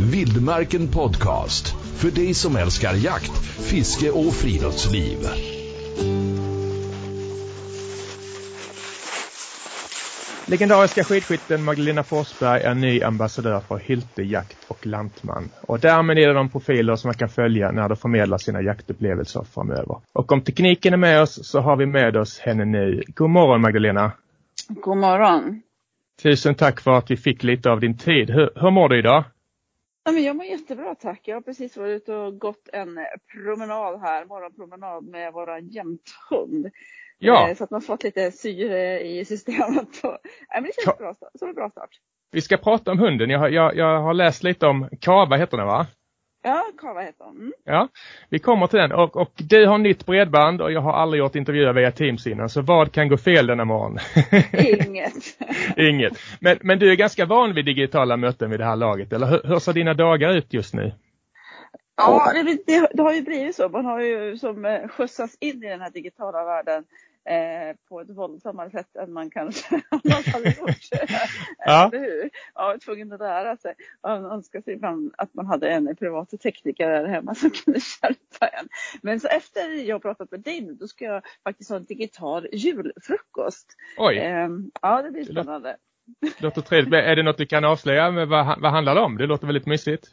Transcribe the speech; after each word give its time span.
Vildmarken 0.00 0.88
Podcast. 0.88 1.74
För 1.96 2.10
dig 2.10 2.34
som 2.34 2.56
älskar 2.56 2.94
jakt, 2.94 3.32
fiske 3.70 4.10
och 4.10 4.34
friluftsliv. 4.34 5.18
Legendariska 10.46 11.04
skidskytten 11.04 11.64
Magdalena 11.64 12.02
Forsberg 12.02 12.62
är 12.62 12.74
ny 12.74 13.02
ambassadör 13.02 13.60
för 13.60 13.78
Hylte 13.78 14.22
Jakt 14.22 14.56
och 14.68 14.86
Lantman. 14.86 15.48
Och 15.62 15.80
därmed 15.80 16.18
är 16.18 16.28
det 16.28 16.34
de 16.34 16.48
profiler 16.48 16.96
som 16.96 17.08
man 17.08 17.14
kan 17.14 17.28
följa 17.28 17.72
när 17.72 17.88
de 17.88 17.96
förmedlar 17.96 18.38
sina 18.38 18.62
jaktupplevelser 18.62 19.44
framöver. 19.54 19.96
Och 20.12 20.32
om 20.32 20.40
tekniken 20.40 20.92
är 20.92 20.98
med 20.98 21.22
oss 21.22 21.48
så 21.48 21.60
har 21.60 21.76
vi 21.76 21.86
med 21.86 22.16
oss 22.16 22.38
henne 22.38 22.64
nu. 22.64 23.02
God 23.06 23.30
morgon 23.30 23.60
Magdalena! 23.60 24.12
God 24.68 24.96
morgon! 24.96 25.62
Tusen 26.22 26.54
tack 26.54 26.80
för 26.80 26.90
att 26.90 27.10
vi 27.10 27.16
fick 27.16 27.42
lite 27.42 27.70
av 27.70 27.80
din 27.80 27.98
tid. 27.98 28.30
Hur, 28.30 28.50
hur 28.54 28.70
mår 28.70 28.88
du 28.88 28.98
idag? 28.98 29.24
Ja, 30.04 30.12
men 30.12 30.22
jag 30.22 30.36
mår 30.36 30.44
jättebra 30.46 30.94
tack. 30.94 31.20
Jag 31.24 31.36
har 31.36 31.40
precis 31.40 31.76
varit 31.76 32.02
ute 32.02 32.14
och 32.14 32.38
gått 32.38 32.68
en 32.72 32.98
promenad 33.32 34.00
här, 34.00 34.24
morgonpromenad 34.24 35.04
med 35.04 35.32
våran 35.32 35.68
jämthund. 35.68 36.70
Ja. 37.18 37.48
Eh, 37.48 37.56
Så 37.56 37.64
att 37.64 37.70
man 37.70 37.82
fått 37.82 38.02
lite 38.02 38.32
syre 38.32 39.00
i 39.00 39.24
systemet. 39.24 39.88
Ja, 40.02 40.18
men 40.54 40.62
det 40.62 40.72
känns 40.84 40.98
bra, 40.98 41.14
start. 41.14 41.30
så 41.38 41.44
det 41.44 41.50
är 41.50 41.54
bra 41.54 41.70
start. 41.70 41.90
Vi 42.32 42.40
ska 42.40 42.56
prata 42.56 42.90
om 42.90 42.98
hunden. 42.98 43.30
Jag 43.30 43.52
jag, 43.52 43.76
jag 43.76 44.00
har 44.00 44.14
läst 44.14 44.42
lite 44.42 44.66
om 44.66 44.88
Kava 45.00 45.36
heter 45.36 45.56
den 45.56 45.66
va? 45.66 45.86
Ja, 46.42 46.66
Kava 46.78 47.00
heter 47.00 47.24
hon. 47.24 47.36
Mm. 47.36 47.52
Ja, 47.64 47.88
vi 48.28 48.38
kommer 48.38 48.66
till 48.66 48.78
den. 48.78 48.92
Och, 48.92 49.16
och 49.16 49.32
du 49.36 49.66
har 49.66 49.78
nytt 49.78 50.06
bredband 50.06 50.62
och 50.62 50.72
jag 50.72 50.80
har 50.80 50.92
aldrig 50.92 51.18
gjort 51.18 51.34
intervjuer 51.34 51.72
via 51.72 51.92
Teams 51.92 52.26
innan. 52.26 52.48
Så 52.48 52.62
vad 52.62 52.92
kan 52.92 53.08
gå 53.08 53.16
fel 53.16 53.46
denna 53.46 53.64
morgon? 53.64 53.98
Inget. 54.86 55.14
Inget. 55.76 56.12
Men, 56.40 56.58
men 56.60 56.78
du 56.78 56.90
är 56.90 56.96
ganska 56.96 57.26
van 57.26 57.54
vid 57.54 57.64
digitala 57.64 58.16
möten 58.16 58.50
vid 58.50 58.60
det 58.60 58.64
här 58.64 58.76
laget, 58.76 59.12
eller 59.12 59.26
hur, 59.26 59.40
hur 59.44 59.58
ser 59.58 59.72
dina 59.72 59.94
dagar 59.94 60.30
ut 60.30 60.52
just 60.52 60.74
nu? 60.74 60.92
Ja, 61.96 62.32
det, 62.34 62.58
det, 62.66 62.88
det 62.94 63.02
har 63.02 63.12
ju 63.12 63.22
blivit 63.22 63.56
så. 63.56 63.68
Man 63.68 63.84
har 63.84 64.00
ju 64.00 64.38
som 64.38 64.64
eh, 64.64 64.88
skjutsats 64.88 65.36
in 65.40 65.64
i 65.64 65.68
den 65.68 65.80
här 65.80 65.90
digitala 65.90 66.44
världen 66.44 66.84
eh, 67.28 67.76
på 67.88 68.00
ett 68.00 68.10
våldsammare 68.10 68.70
sätt 68.70 68.96
än 68.96 69.12
man 69.12 69.30
kanske 69.30 69.80
annars 69.88 70.26
hade 70.26 70.48
gjort. 70.48 70.88
Ja. 71.58 71.90
Eller 71.92 72.00
hur? 72.00 72.30
Ja, 72.60 72.78
tvungen 72.84 73.12
att 73.12 73.20
lära 73.20 73.56
sig. 73.56 73.74
Man 74.02 74.24
önskar 74.24 74.60
sig 74.60 74.74
ibland 74.74 75.14
att 75.18 75.34
man 75.34 75.46
hade 75.46 75.70
en 75.70 75.96
privat 75.96 76.30
tekniker 76.42 76.90
där 76.90 77.06
hemma 77.06 77.34
som 77.34 77.50
kunde 77.64 77.80
hjälpa 78.02 78.48
en. 78.48 78.68
Men 79.02 79.20
så 79.20 79.28
efter 79.28 79.68
jag 79.88 80.02
pratat 80.02 80.30
med 80.30 80.40
dig 80.40 80.60
nu, 80.60 80.74
då 80.74 80.88
ska 80.88 81.04
jag 81.04 81.22
faktiskt 81.44 81.70
ha 81.70 81.76
en 81.76 81.84
digital 81.84 82.46
julfrukost. 82.52 83.76
Oj, 83.96 84.18
Eh, 84.18 84.48
ja, 84.82 85.02
det 85.02 85.10
blir 85.10 85.24
spännande. 85.24 85.76
det 86.20 86.40
låter 86.42 86.62
trevligt. 86.62 86.94
Är 86.94 87.16
det 87.16 87.22
något 87.22 87.38
du 87.38 87.46
kan 87.46 87.64
avslöja? 87.64 88.10
Vad, 88.10 88.60
vad 88.60 88.70
handlar 88.70 88.94
det 88.94 89.00
om? 89.00 89.16
Det 89.16 89.26
låter 89.26 89.46
väldigt 89.46 89.66
mysigt. 89.66 90.08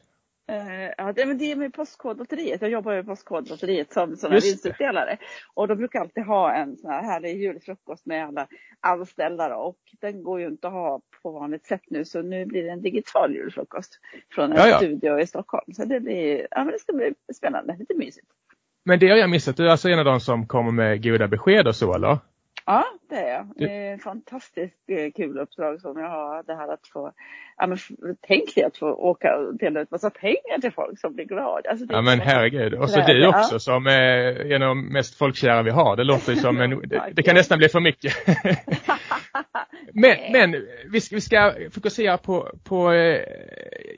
Eh, 0.49 0.91
ja, 0.97 1.13
det, 1.13 1.25
men 1.25 1.37
det 1.37 1.51
är 1.51 1.55
med 1.55 1.73
Postkodlotteriet. 1.73 2.61
Jag 2.61 2.71
jobbar 2.71 2.93
ju 2.93 3.03
på 3.03 3.09
Postkodlotteriet 3.09 3.93
som 3.93 4.15
vinstutdelare. 4.31 5.17
Och 5.53 5.67
de 5.67 5.77
brukar 5.77 5.99
alltid 5.99 6.23
ha 6.23 6.53
en 6.53 6.77
sån 6.77 6.91
här 6.91 7.03
härlig 7.03 7.41
julfrukost 7.41 8.05
med 8.05 8.25
alla 8.25 8.47
anställda. 8.79 9.55
Och 9.55 9.77
den 10.01 10.23
går 10.23 10.39
ju 10.39 10.47
inte 10.47 10.67
att 10.67 10.73
ha 10.73 11.01
på 11.23 11.31
vanligt 11.31 11.65
sätt 11.65 11.81
nu. 11.89 12.05
Så 12.05 12.21
nu 12.21 12.45
blir 12.45 12.63
det 12.63 12.69
en 12.69 12.81
digital 12.81 13.33
julfrukost 13.33 13.99
från 14.35 14.51
en 14.51 14.57
Ja, 14.57 14.67
ja. 14.67 14.77
studio 14.77 15.19
i 15.19 15.27
Stockholm. 15.27 15.73
Så 15.73 15.85
det 15.85 15.99
blir, 15.99 16.47
ja 16.51 16.63
men 16.63 16.67
det 16.73 16.79
ska 16.79 16.93
bli 16.93 17.13
spännande. 17.33 17.75
Lite 17.79 17.93
mysigt. 17.95 18.27
Men 18.85 18.99
det 18.99 19.09
har 19.09 19.17
jag 19.17 19.29
missat. 19.29 19.57
Du 19.57 19.65
är 19.65 19.69
alltså 19.69 19.89
en 19.89 19.99
av 19.99 20.05
de 20.05 20.19
som 20.19 20.47
kommer 20.47 20.71
med 20.71 21.03
goda 21.03 21.27
besked 21.27 21.67
och 21.67 21.75
så, 21.75 21.93
eller? 21.95 22.17
Ja, 22.69 22.85
det 23.09 23.15
är 23.15 23.29
jag. 23.29 23.47
Det 23.55 23.87
är 23.87 23.95
ett 23.95 24.03
fantastiskt 24.03 24.75
eh, 24.87 25.11
kul 25.15 25.37
uppdrag 25.37 25.81
som 25.81 25.99
jag 25.99 26.09
har. 26.09 26.43
Det 26.43 26.55
här 26.55 26.73
att 26.73 26.87
få, 26.87 27.11
ja 27.57 27.67
men 27.67 27.77
tänk 28.27 28.55
dig 28.55 28.63
att 28.63 28.77
få 28.77 28.93
åka 28.93 29.35
och 29.35 29.57
dela 29.57 29.81
ut 29.81 29.91
massa 29.91 30.09
pengar 30.09 30.61
till 30.61 30.71
folk 30.71 30.99
som 30.99 31.13
blir 31.13 31.25
glada. 31.25 31.69
Alltså, 31.69 31.85
Ja 31.89 32.01
men 32.01 32.19
herregud. 32.19 32.73
Och 32.73 32.89
så 32.89 33.01
du 33.01 33.21
ja. 33.21 33.29
också 33.29 33.59
som 33.59 33.87
är 33.87 34.51
en 34.51 34.61
av 34.61 34.67
de 34.67 34.93
mest 34.93 35.17
folkkära 35.17 35.63
vi 35.63 35.71
har. 35.71 35.95
Det 35.95 36.03
låter 36.03 36.31
ju 36.31 36.37
som 36.37 36.61
en... 36.61 36.69
Det, 36.89 37.11
det 37.13 37.23
kan 37.23 37.35
nästan 37.35 37.57
bli 37.57 37.69
för 37.69 37.79
mycket. 37.79 38.13
men 39.93 40.31
men 40.31 40.65
vi, 40.91 41.01
ska, 41.01 41.15
vi 41.15 41.21
ska 41.21 41.53
fokusera 41.71 42.17
på, 42.17 42.51
på 42.63 42.93
eh, 42.93 43.21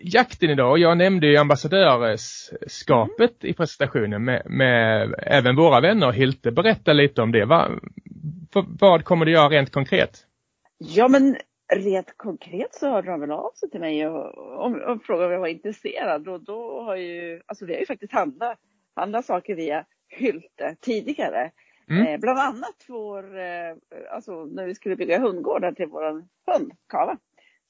jakten 0.03 0.49
idag. 0.49 0.79
Jag 0.79 0.97
nämnde 0.97 1.27
ju 1.27 1.37
ambassadörskapet 1.37 3.43
i 3.43 3.53
presentationen 3.53 4.23
med, 4.23 4.41
med 4.45 5.15
även 5.17 5.55
våra 5.55 5.81
vänner 5.81 6.11
Hylte. 6.11 6.51
Berätta 6.51 6.93
lite 6.93 7.21
om 7.21 7.31
det. 7.31 7.45
Va, 7.45 7.69
vad, 8.79 9.05
kommer 9.05 9.25
du 9.25 9.31
göra 9.31 9.49
rent 9.49 9.71
konkret? 9.71 10.25
Ja 10.77 11.07
men 11.07 11.37
rent 11.73 12.17
konkret 12.17 12.75
så 12.75 12.89
hörde 12.89 13.11
de 13.11 13.19
väl 13.19 13.31
av 13.31 13.51
sig 13.55 13.69
till 13.69 13.79
mig 13.79 14.07
och, 14.07 14.37
och, 14.37 14.75
och 14.75 15.03
frågade 15.03 15.25
om 15.25 15.31
jag 15.31 15.39
var 15.39 15.47
intresserad. 15.47 16.27
Och 16.27 16.43
då 16.43 16.81
har 16.81 16.95
ju, 16.95 17.41
alltså 17.45 17.65
vi 17.65 17.73
har 17.73 17.79
ju 17.79 17.85
faktiskt 17.85 18.13
handlat, 18.13 18.59
handlat 18.95 19.25
saker 19.25 19.55
via 19.55 19.85
Hylte 20.07 20.75
tidigare. 20.81 21.51
Mm. 21.89 22.07
Eh, 22.07 22.19
bland 22.19 22.39
annat 22.39 22.85
vår, 22.87 23.39
eh, 23.39 23.75
alltså 24.11 24.45
när 24.45 24.65
vi 24.65 24.75
skulle 24.75 24.95
bygga 24.95 25.19
hundgårdar 25.19 25.71
till 25.71 25.87
våran 25.87 26.29
hund, 26.47 26.71
Kava. 26.89 27.17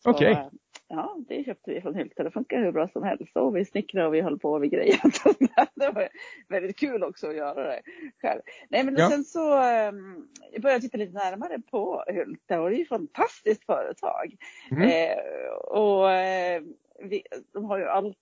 Okej. 0.06 0.32
eh, 0.32 0.48
Ja, 0.92 1.18
det 1.28 1.44
köpte 1.44 1.72
vi 1.74 1.82
från 1.82 1.96
Hylte. 1.96 2.24
Det 2.24 2.32
funkar 2.32 2.60
hur 2.60 2.72
bra 2.72 2.88
som 2.88 3.04
helst. 3.04 3.38
Och 3.38 3.56
vi 3.56 3.66
snickrade 3.66 4.08
och 4.08 4.14
vi 4.14 4.22
höll 4.22 4.40
på 4.40 4.52
och 4.52 4.64
vi 4.64 4.68
grejade. 4.68 5.12
Det 5.76 5.92
var 5.92 6.10
väldigt 6.50 6.80
kul 6.80 7.04
också 7.04 7.28
att 7.28 7.36
göra 7.36 7.64
det 7.64 7.82
själv. 8.22 8.42
Nej 8.70 8.84
men 8.84 8.96
Ja. 8.98 9.10
sen 9.10 9.24
så 9.24 9.54
um, 9.90 10.28
jag 10.52 10.62
började 10.62 10.76
jag 10.76 10.82
titta 10.82 10.98
lite 10.98 11.14
närmare 11.14 11.62
på 11.72 12.04
Hylte 12.08 12.58
och 12.58 12.70
det 12.70 12.76
är 12.76 12.78
ju 12.78 12.84
ett 12.84 12.90
fantastiskt 12.90 13.66
företag. 13.66 14.36
Mm. 14.72 14.84
Eh, 14.84 15.54
och 15.54 16.12
eh, 16.12 16.62
vi, 17.04 17.24
de 17.54 17.66
har 17.66 17.78
ju 17.78 17.86
allt 17.86 18.18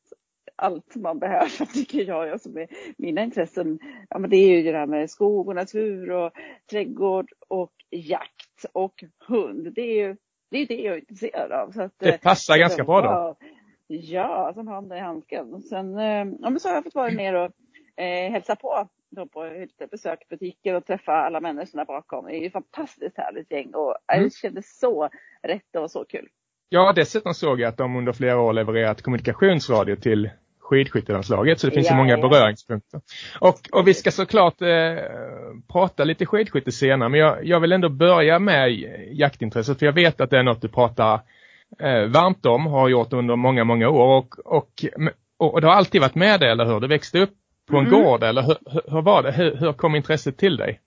allt 0.55 0.95
man 0.95 1.19
behöver 1.19 1.65
tycker 1.73 2.03
jag. 2.07 2.27
jag 2.27 2.41
som 2.41 2.57
är, 2.57 2.67
mina 2.97 3.23
intressen, 3.23 3.79
ja 4.09 4.19
men 4.19 4.29
det 4.29 4.37
är 4.37 4.57
ju 4.61 4.71
det 4.71 4.77
här 4.77 4.85
med 4.87 5.09
skog 5.09 5.47
och 5.47 5.55
natur 5.55 6.11
och 6.11 6.31
trädgård 6.71 7.31
och 7.47 7.73
jakt 7.89 8.65
och 8.73 9.03
hund. 9.27 9.73
Det 9.73 9.81
är 9.81 10.07
ju 10.07 10.15
det, 10.49 10.57
är 10.57 10.67
det 10.67 10.75
jag 10.81 10.93
är 10.95 10.99
intresserad 10.99 11.51
av. 11.51 11.71
Så 11.71 11.81
att, 11.81 12.03
eh, 12.03 12.11
Det 12.11 12.21
passar 12.21 12.57
ganska 12.57 12.83
bra 12.83 13.01
då. 13.01 13.35
Ja, 13.87 14.51
som 14.53 14.67
handen 14.67 14.97
i 14.97 15.01
handsken. 15.01 15.61
Sen 15.61 15.97
eh, 15.97 16.05
ja, 16.41 16.49
men 16.49 16.59
så 16.59 16.67
har 16.69 16.75
jag 16.75 16.83
fått 16.83 16.95
vara 16.95 17.09
ner 17.09 17.33
och 17.33 17.51
eh, 18.03 18.31
hälsa 18.31 18.55
på 18.55 18.87
då 19.09 19.25
på 19.27 19.43
Hylte, 19.43 19.87
besökt 19.91 20.29
butiker 20.29 20.73
och 20.73 20.85
träffa 20.85 21.11
alla 21.11 21.39
människorna 21.39 21.85
bakom. 21.85 22.25
Det 22.25 22.35
är 22.35 22.41
ju 22.41 22.49
fantastiskt 22.51 23.17
härligt 23.17 23.51
gäng 23.51 23.73
och 23.73 23.95
Mm. 24.07 24.23
det 24.23 24.33
kändes 24.33 24.79
så 24.79 25.09
rätt 25.43 25.75
och 25.75 25.91
så 25.91 26.05
kul. 26.05 26.27
Ja, 26.69 26.93
dessutom 26.95 27.33
såg 27.33 27.59
jag 27.59 27.69
att 27.69 27.77
de 27.77 27.95
under 27.95 28.13
flera 28.13 28.41
år 28.41 28.53
levererat 28.53 29.01
kommunikationsradio 29.01 29.95
till 29.95 30.29
skidskyttelandslaget, 30.69 31.59
så 31.59 31.67
det 31.67 31.73
finns 31.73 31.87
ju 31.87 31.91
Ja, 31.91 31.97
många 31.97 32.17
ja. 32.17 32.29
beröringspunkter. 32.29 33.01
Och, 33.39 33.59
och 33.71 33.87
vi 33.87 33.93
ska 33.93 34.11
såklart 34.11 34.61
eh, 34.61 34.95
prata 35.71 36.03
lite 36.03 36.25
skidskytte 36.25 36.71
senare, 36.71 37.09
men 37.09 37.19
jag, 37.19 37.45
jag 37.45 37.59
vill 37.59 37.71
ändå 37.71 37.89
börja 37.89 38.39
med 38.39 38.71
jaktintresset, 39.11 39.79
för 39.79 39.85
jag 39.85 39.93
vet 39.93 40.21
att 40.21 40.29
det 40.29 40.37
är 40.39 40.43
något 40.43 40.61
du 40.61 40.67
pratar 40.67 41.13
eh, 41.79 42.03
varmt 42.05 42.45
om, 42.45 42.65
har 42.65 42.89
gjort 42.89 43.13
under 43.13 43.35
många, 43.35 43.63
många 43.63 43.89
år 43.89 44.17
och, 44.17 44.39
och, 44.45 44.85
och, 45.39 45.53
och 45.53 45.61
det 45.61 45.67
har 45.67 45.73
alltid 45.73 46.01
varit 46.01 46.15
med 46.15 46.39
dig, 46.39 46.51
eller 46.51 46.65
hur? 46.65 46.79
Du 46.79 46.87
växte 46.87 47.19
upp 47.19 47.33
på 47.69 47.77
en 47.77 47.87
Mm. 47.87 48.01
gård, 48.03 48.23
eller 48.23 48.41
hur, 48.41 48.57
hur 48.91 49.01
var 49.01 49.23
det? 49.23 49.31
Hur, 49.31 49.55
hur 49.55 49.73
kom 49.73 49.95
intresset 49.95 50.37
till 50.37 50.57
dig? 50.57 50.79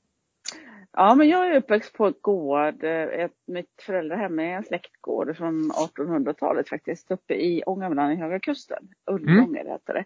Ja, 0.93 1.15
men 1.15 1.29
jag 1.29 1.47
är 1.47 1.57
uppväxt 1.57 1.93
på 1.93 2.07
ett 2.07 2.23
gård. 2.23 2.85
eh, 2.85 3.03
Ett, 3.03 3.33
mitt 3.47 3.83
föräldrahem 3.87 4.39
är 4.39 4.45
en 4.57 4.65
släktgård 4.65 5.37
från 5.37 5.71
1800-talet 5.73 6.69
faktiskt, 6.69 7.11
uppe 7.11 7.35
i 7.35 7.63
Ångermanland 7.67 8.13
i 8.13 8.17
Höga 8.17 8.41
Kusten. 8.41 8.89
Ullånger 9.11 9.65
heter 9.65 9.95
det. 9.95 10.05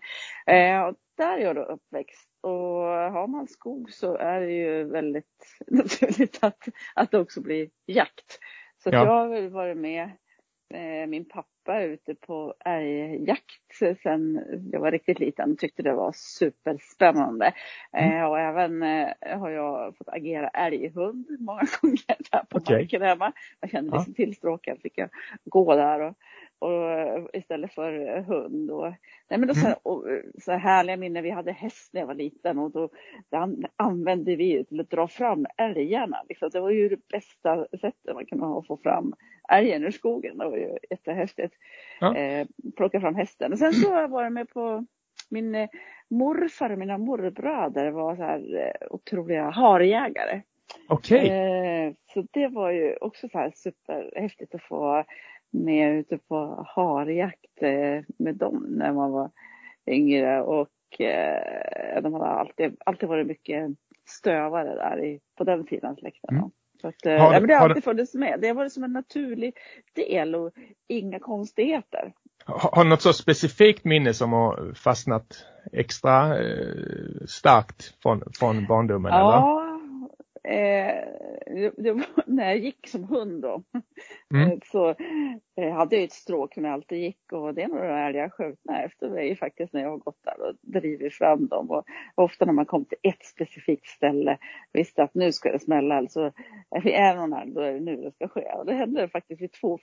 Eh, 0.53 0.83
och 0.83 0.95
där 1.17 1.39
är 1.39 1.43
jag 1.43 1.57
då 1.57 1.63
uppväxt. 1.63 2.29
Och 2.41 2.51
har 3.13 3.27
man 3.27 3.49
skog 3.49 3.93
så 3.93 4.17
är 4.17 4.41
det 4.41 4.53
ju 4.53 4.85
väldigt 4.85 5.47
naturligt 5.67 6.39
att, 6.45 6.69
att 6.95 7.11
det 7.11 7.19
också 7.19 7.41
blir 7.41 7.71
jakt. 7.87 8.39
Så 8.83 8.91
Ja. 8.93 9.05
jag 9.05 9.07
har 9.07 9.49
varit 9.49 9.77
med 9.77 10.11
eh, 10.75 11.07
min 11.09 11.25
pappa 11.29 11.83
ute 11.83 12.15
på 12.15 12.55
älgjakt 12.65 13.64
sen 14.03 14.45
jag 14.73 14.81
var 14.81 14.91
riktigt 14.91 15.19
liten. 15.19 15.57
Tyckte 15.57 15.83
det 15.83 15.93
var 15.95 16.13
superspännande. 16.13 17.53
Mm. 17.93 18.19
Eh, 18.19 18.25
och 18.25 18.39
även 18.39 18.83
eh, 18.83 19.39
har 19.39 19.51
jag 19.51 19.97
fått 19.97 20.09
agera 20.09 20.49
älghund 20.49 21.27
många 21.41 21.63
gånger 21.81 22.17
där 22.31 22.43
på 22.49 22.59
Okej. 22.59 22.77
marken 22.79 23.03
hemma. 23.03 23.33
Jag 23.61 23.71
kände 23.71 23.91
Ja. 23.91 23.97
liksom 23.99 24.15
tillstråkad. 24.15 24.79
Fick 24.83 24.99
jag 24.99 25.09
gå 25.45 25.75
där 25.77 26.01
och, 26.01 26.15
och 26.65 26.91
eh, 26.91 27.25
istället 27.33 27.75
för 27.75 28.17
eh, 28.17 28.25
hund. 28.25 28.71
Och, 28.71 28.93
nej 29.31 29.39
men 29.39 29.47
då 29.49 29.55
så, 29.55 29.67
Mm. 29.67 29.79
och, 29.83 30.11
eh, 30.11 30.23
så 30.39 30.53
här 30.53 30.59
härliga 30.59 30.97
minnen. 30.97 31.23
Vi 31.23 31.31
hade 31.31 31.53
häst 31.53 31.93
när 31.93 32.01
jag 32.01 32.07
var 32.07 32.15
liten 32.15 32.59
och 32.59 32.71
då 32.71 32.89
använde 33.77 34.37
vi 34.37 34.65
till 34.65 34.81
att 34.81 34.91
dra 34.91 35.09
fram 35.09 35.47
älgarna. 35.57 36.23
Liksom. 36.29 36.51
Det 36.53 36.61
var 36.61 36.71
ju 36.71 36.89
det 36.89 37.09
bästa 37.09 37.67
sättet 37.81 38.15
man 38.15 38.27
kunde 38.27 38.45
ha 38.45 38.59
att 38.59 38.67
få 38.67 38.77
fram 38.77 39.15
älgen 39.49 39.85
ur 39.85 39.91
skogen. 39.91 40.39
Det 40.39 40.45
var 40.45 40.57
ju 40.57 40.79
jättehäftigt. 40.91 41.55
Ja. 42.01 42.17
Eh, 42.17 42.47
plocka 42.77 43.01
fram 43.01 43.15
hästen. 43.15 43.53
Och 43.53 43.59
sen 43.59 43.73
så 43.73 43.95
har 43.95 44.23
jag 44.23 44.33
med 44.33 44.49
på 44.49 44.87
min 45.31 45.69
morfar 46.11 46.71
och 46.71 46.79
mina 46.79 46.99
morbröder 46.99 47.91
var 47.91 48.17
så 48.17 48.23
här 48.23 48.73
otroliga 48.91 49.51
harjägare. 49.51 50.43
Okej. 50.89 51.29
Eh, 51.29 51.93
så 52.15 52.27
det 52.31 52.49
var 52.49 52.71
ju 52.71 52.97
också 53.01 53.29
så 53.29 53.39
här 53.39 53.53
superhäftigt 53.55 54.55
att 54.55 54.63
få 54.63 55.05
med 55.55 55.99
ute 55.99 56.19
på 56.19 56.67
harjakt 56.69 57.63
eh, 57.63 58.05
med 58.19 58.37
dem 58.37 58.67
när 58.69 58.93
man 58.93 59.13
var 59.13 59.31
yngre 59.87 60.43
och 60.43 61.01
eh, 61.01 62.03
de 62.03 62.13
hade 62.13 62.27
alltid, 62.27 62.77
alltid 62.87 63.09
varit 63.09 63.27
mycket 63.27 63.71
stövare 64.09 64.75
där 64.75 65.05
i, 65.05 65.21
på 65.39 65.45
den 65.45 65.65
sidan 65.65 65.97
släkten. 65.97 66.37
Mm. 66.37 66.51
Så 66.81 66.89
att, 66.89 67.07
eh, 67.07 67.13
har, 67.13 67.33
ja, 67.33 67.41
men 67.41 67.49
det 67.49 67.55
har 67.55 67.69
alltid 67.69 67.85
funnits 67.85 68.15
med. 68.15 68.39
Det 68.41 68.49
har 68.49 68.55
varit 68.55 68.73
som 68.73 68.85
en 68.85 68.93
naturlig 68.93 69.55
del 69.95 70.35
och 70.35 70.53
inga 70.89 71.19
konstigheter. 71.19 72.13
Har 72.47 72.85
du 72.85 72.91
något 72.91 73.03
så 73.03 73.13
specifikt 73.13 73.85
minne 73.85 74.15
som 74.15 74.33
har 74.33 74.75
fastnat 74.75 75.47
extra 75.73 76.39
eh, 76.39 77.27
starkt 77.27 78.03
från, 78.03 78.23
från 78.39 78.67
barndomen? 78.67 79.13
Ja, 79.13 79.74
eh, 80.45 81.71
det 81.77 82.07
när 82.27 82.45
jag 82.45 82.59
gick 82.59 82.89
som 82.89 83.05
hund 83.05 83.43
då. 83.43 83.63
Mm. 84.35 84.51
Eh, 84.51 84.59
så 84.65 84.95
eh, 85.57 85.73
hade 85.73 85.97
jag 85.97 86.05
ett 86.05 86.13
stråk 86.13 86.57
när 86.57 86.69
jag 86.69 86.75
alltid 86.75 86.99
gick 86.99 87.33
och 87.33 87.55
det 87.55 87.63
är 87.63 87.69
några 87.69 88.07
älgar 88.07 88.29
skjutna 88.29 88.83
efter 88.83 89.11
mig 89.11 89.37
faktiskt 89.37 89.73
när 89.73 89.83
jag 89.83 89.91
har 89.91 89.99
gått 89.99 90.25
där 90.25 90.41
och 90.41 90.55
drivit 90.63 91.15
fram 91.15 91.47
dem. 91.47 91.71
Och 91.71 91.85
ofta 92.15 92.45
när 92.45 92.53
man 92.53 92.67
kom 92.67 92.85
till 92.85 92.99
ett 93.03 93.25
specifikt 93.25 93.87
ställe 93.87 94.39
visste 94.73 95.03
att 95.03 95.15
nu 95.15 95.33
ska 95.33 95.53
det 95.53 95.59
smälla. 95.59 95.95
Alltså, 95.95 96.33
är 96.71 97.15
någon 97.15 97.33
älg 97.33 97.53
då 97.53 97.61
är 97.61 97.73
det 97.73 97.81
nu 97.81 97.97
det 97.97 98.13
ska 98.13 98.29
ske. 98.29 98.53
Och 98.59 98.67
det 98.67 98.75
hände 98.75 99.09
faktiskt 99.09 99.43
vid 99.43 99.53
två 99.53 99.79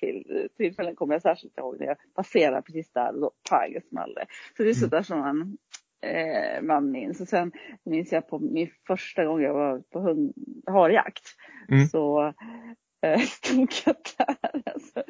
tillfällen 0.57 0.95
kommer 0.95 1.15
jag 1.15 1.21
särskilt 1.21 1.57
ihåg 1.57 1.79
när 1.79 1.87
jag 1.87 1.97
passerade 2.15 2.61
precis 2.61 2.91
där 2.91 3.13
och 3.13 3.21
då 3.21 3.31
pang 3.49 3.73
det. 4.15 4.25
Så 4.57 4.63
det 4.63 4.69
är 4.69 4.73
mm. 4.73 4.73
sådär 4.73 5.01
som 5.01 5.19
man 5.19 5.57
eh, 6.01 6.61
man 6.61 6.91
minns. 6.91 7.21
Och 7.21 7.27
sen 7.27 7.51
minns 7.83 8.11
jag 8.11 8.27
på 8.27 8.39
min 8.39 8.69
första 8.87 9.25
gång 9.25 9.41
jag 9.41 9.53
var 9.53 9.79
på 9.79 9.99
hund, 9.99 10.33
harjakt. 10.65 11.25
Mm. 11.69 11.87
Så 11.87 12.33
eh, 13.01 13.19
stod 13.19 13.73
jag 13.85 13.95
där. 14.17 14.61
Alltså, 14.73 15.03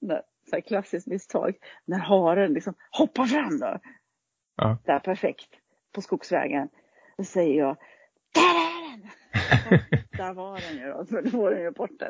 när, 0.00 0.22
så 0.50 0.56
här 0.56 0.60
klassiskt 0.60 1.06
misstag. 1.06 1.54
När 1.84 1.98
haren 1.98 2.52
liksom 2.52 2.74
hoppar 2.90 3.24
fram 3.24 3.58
då. 3.58 3.78
Ja. 4.56 4.78
Där 4.84 4.98
perfekt. 4.98 5.48
På 5.94 6.02
skogsvägen. 6.02 6.68
Då 7.16 7.24
säger 7.24 7.58
jag 7.58 7.76
Där 8.34 8.42
är 8.42 8.90
den! 8.90 9.08
där 10.18 10.34
var 10.34 10.60
den 10.60 10.78
ju 10.78 10.92
då, 10.92 11.04
för 11.04 11.22
då 11.22 11.42
var 11.42 11.50
den 11.50 11.62
ju 11.62 11.70
borta. 11.70 12.06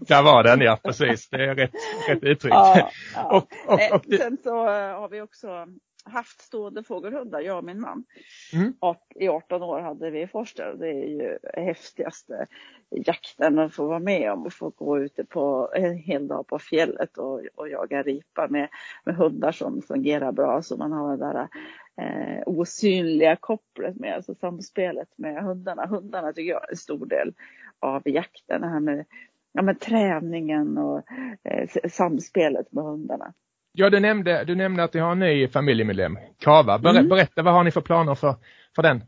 Där 0.00 0.22
var 0.22 0.42
den 0.42 0.60
ja, 0.60 0.78
precis. 0.84 1.28
Det 1.28 1.44
är 1.44 1.54
rätt, 1.54 1.70
rätt 2.08 2.22
uttryck. 2.22 2.52
Ja, 2.52 2.90
ja. 3.14 3.36
Och, 3.36 3.72
och, 3.72 3.94
och. 3.94 4.04
Sen 4.18 4.38
så 4.42 4.66
har 4.66 5.08
vi 5.08 5.20
också 5.20 5.66
haft 6.04 6.40
stående 6.40 6.82
fågelhundar, 6.82 7.40
jag 7.40 7.58
och 7.58 7.64
min 7.64 7.80
man. 7.80 8.04
Mm. 8.52 8.72
I 9.14 9.28
18 9.28 9.62
år 9.62 9.80
hade 9.80 10.10
vi 10.10 10.26
forster. 10.26 10.74
Det 10.78 10.88
är 10.88 11.08
ju 11.08 11.38
häftigaste 11.54 12.46
jakten 12.90 13.58
att 13.58 13.74
få 13.74 13.86
vara 13.86 13.98
med 13.98 14.32
om. 14.32 14.46
Att 14.46 14.54
få 14.54 14.70
gå 14.70 14.98
ute 14.98 15.24
på 15.24 15.70
en 15.74 15.96
hel 15.96 16.28
dag 16.28 16.46
på 16.46 16.58
fjället 16.58 17.18
och, 17.18 17.40
och 17.54 17.68
jaga 17.68 18.02
ripa 18.02 18.48
med, 18.48 18.68
med 19.04 19.16
hundar 19.16 19.52
som 19.52 19.82
fungerar 19.82 20.32
bra. 20.32 20.62
Så 20.62 20.76
man 20.76 20.92
har 20.92 21.16
det 21.16 21.24
där 21.24 21.48
eh, 21.96 22.42
osynliga 22.46 23.36
kopplet 23.36 23.96
med, 23.96 24.14
alltså 24.14 24.34
samspelet 24.34 25.08
med 25.16 25.42
hundarna. 25.42 25.86
Hundarna 25.86 26.32
tycker 26.32 26.50
jag 26.50 26.64
är 26.64 26.70
en 26.70 26.76
stor 26.76 27.06
del 27.06 27.34
av 27.80 28.02
jakten. 28.04 28.60
Det 28.60 28.68
här 28.68 28.80
med, 28.80 29.04
ja, 29.52 29.62
med 29.62 29.80
träningen 29.80 30.78
och 30.78 31.02
eh, 31.44 31.68
samspelet 31.90 32.72
med 32.72 32.84
hundarna. 32.84 33.34
Ja, 33.72 33.90
du 33.90 34.00
nämnde, 34.00 34.44
du 34.44 34.54
nämnde 34.54 34.84
att 34.84 34.92
du 34.92 35.00
har 35.00 35.12
en 35.12 35.18
ny 35.18 35.48
familjemedlem, 35.48 36.18
Kava. 36.38 36.78
Ber, 36.78 36.90
mm. 36.90 37.08
Berätta, 37.08 37.42
vad 37.42 37.54
har 37.54 37.64
ni 37.64 37.70
för 37.70 37.80
planer 37.80 38.14
för, 38.14 38.34
för 38.76 38.82
den? 38.82 39.04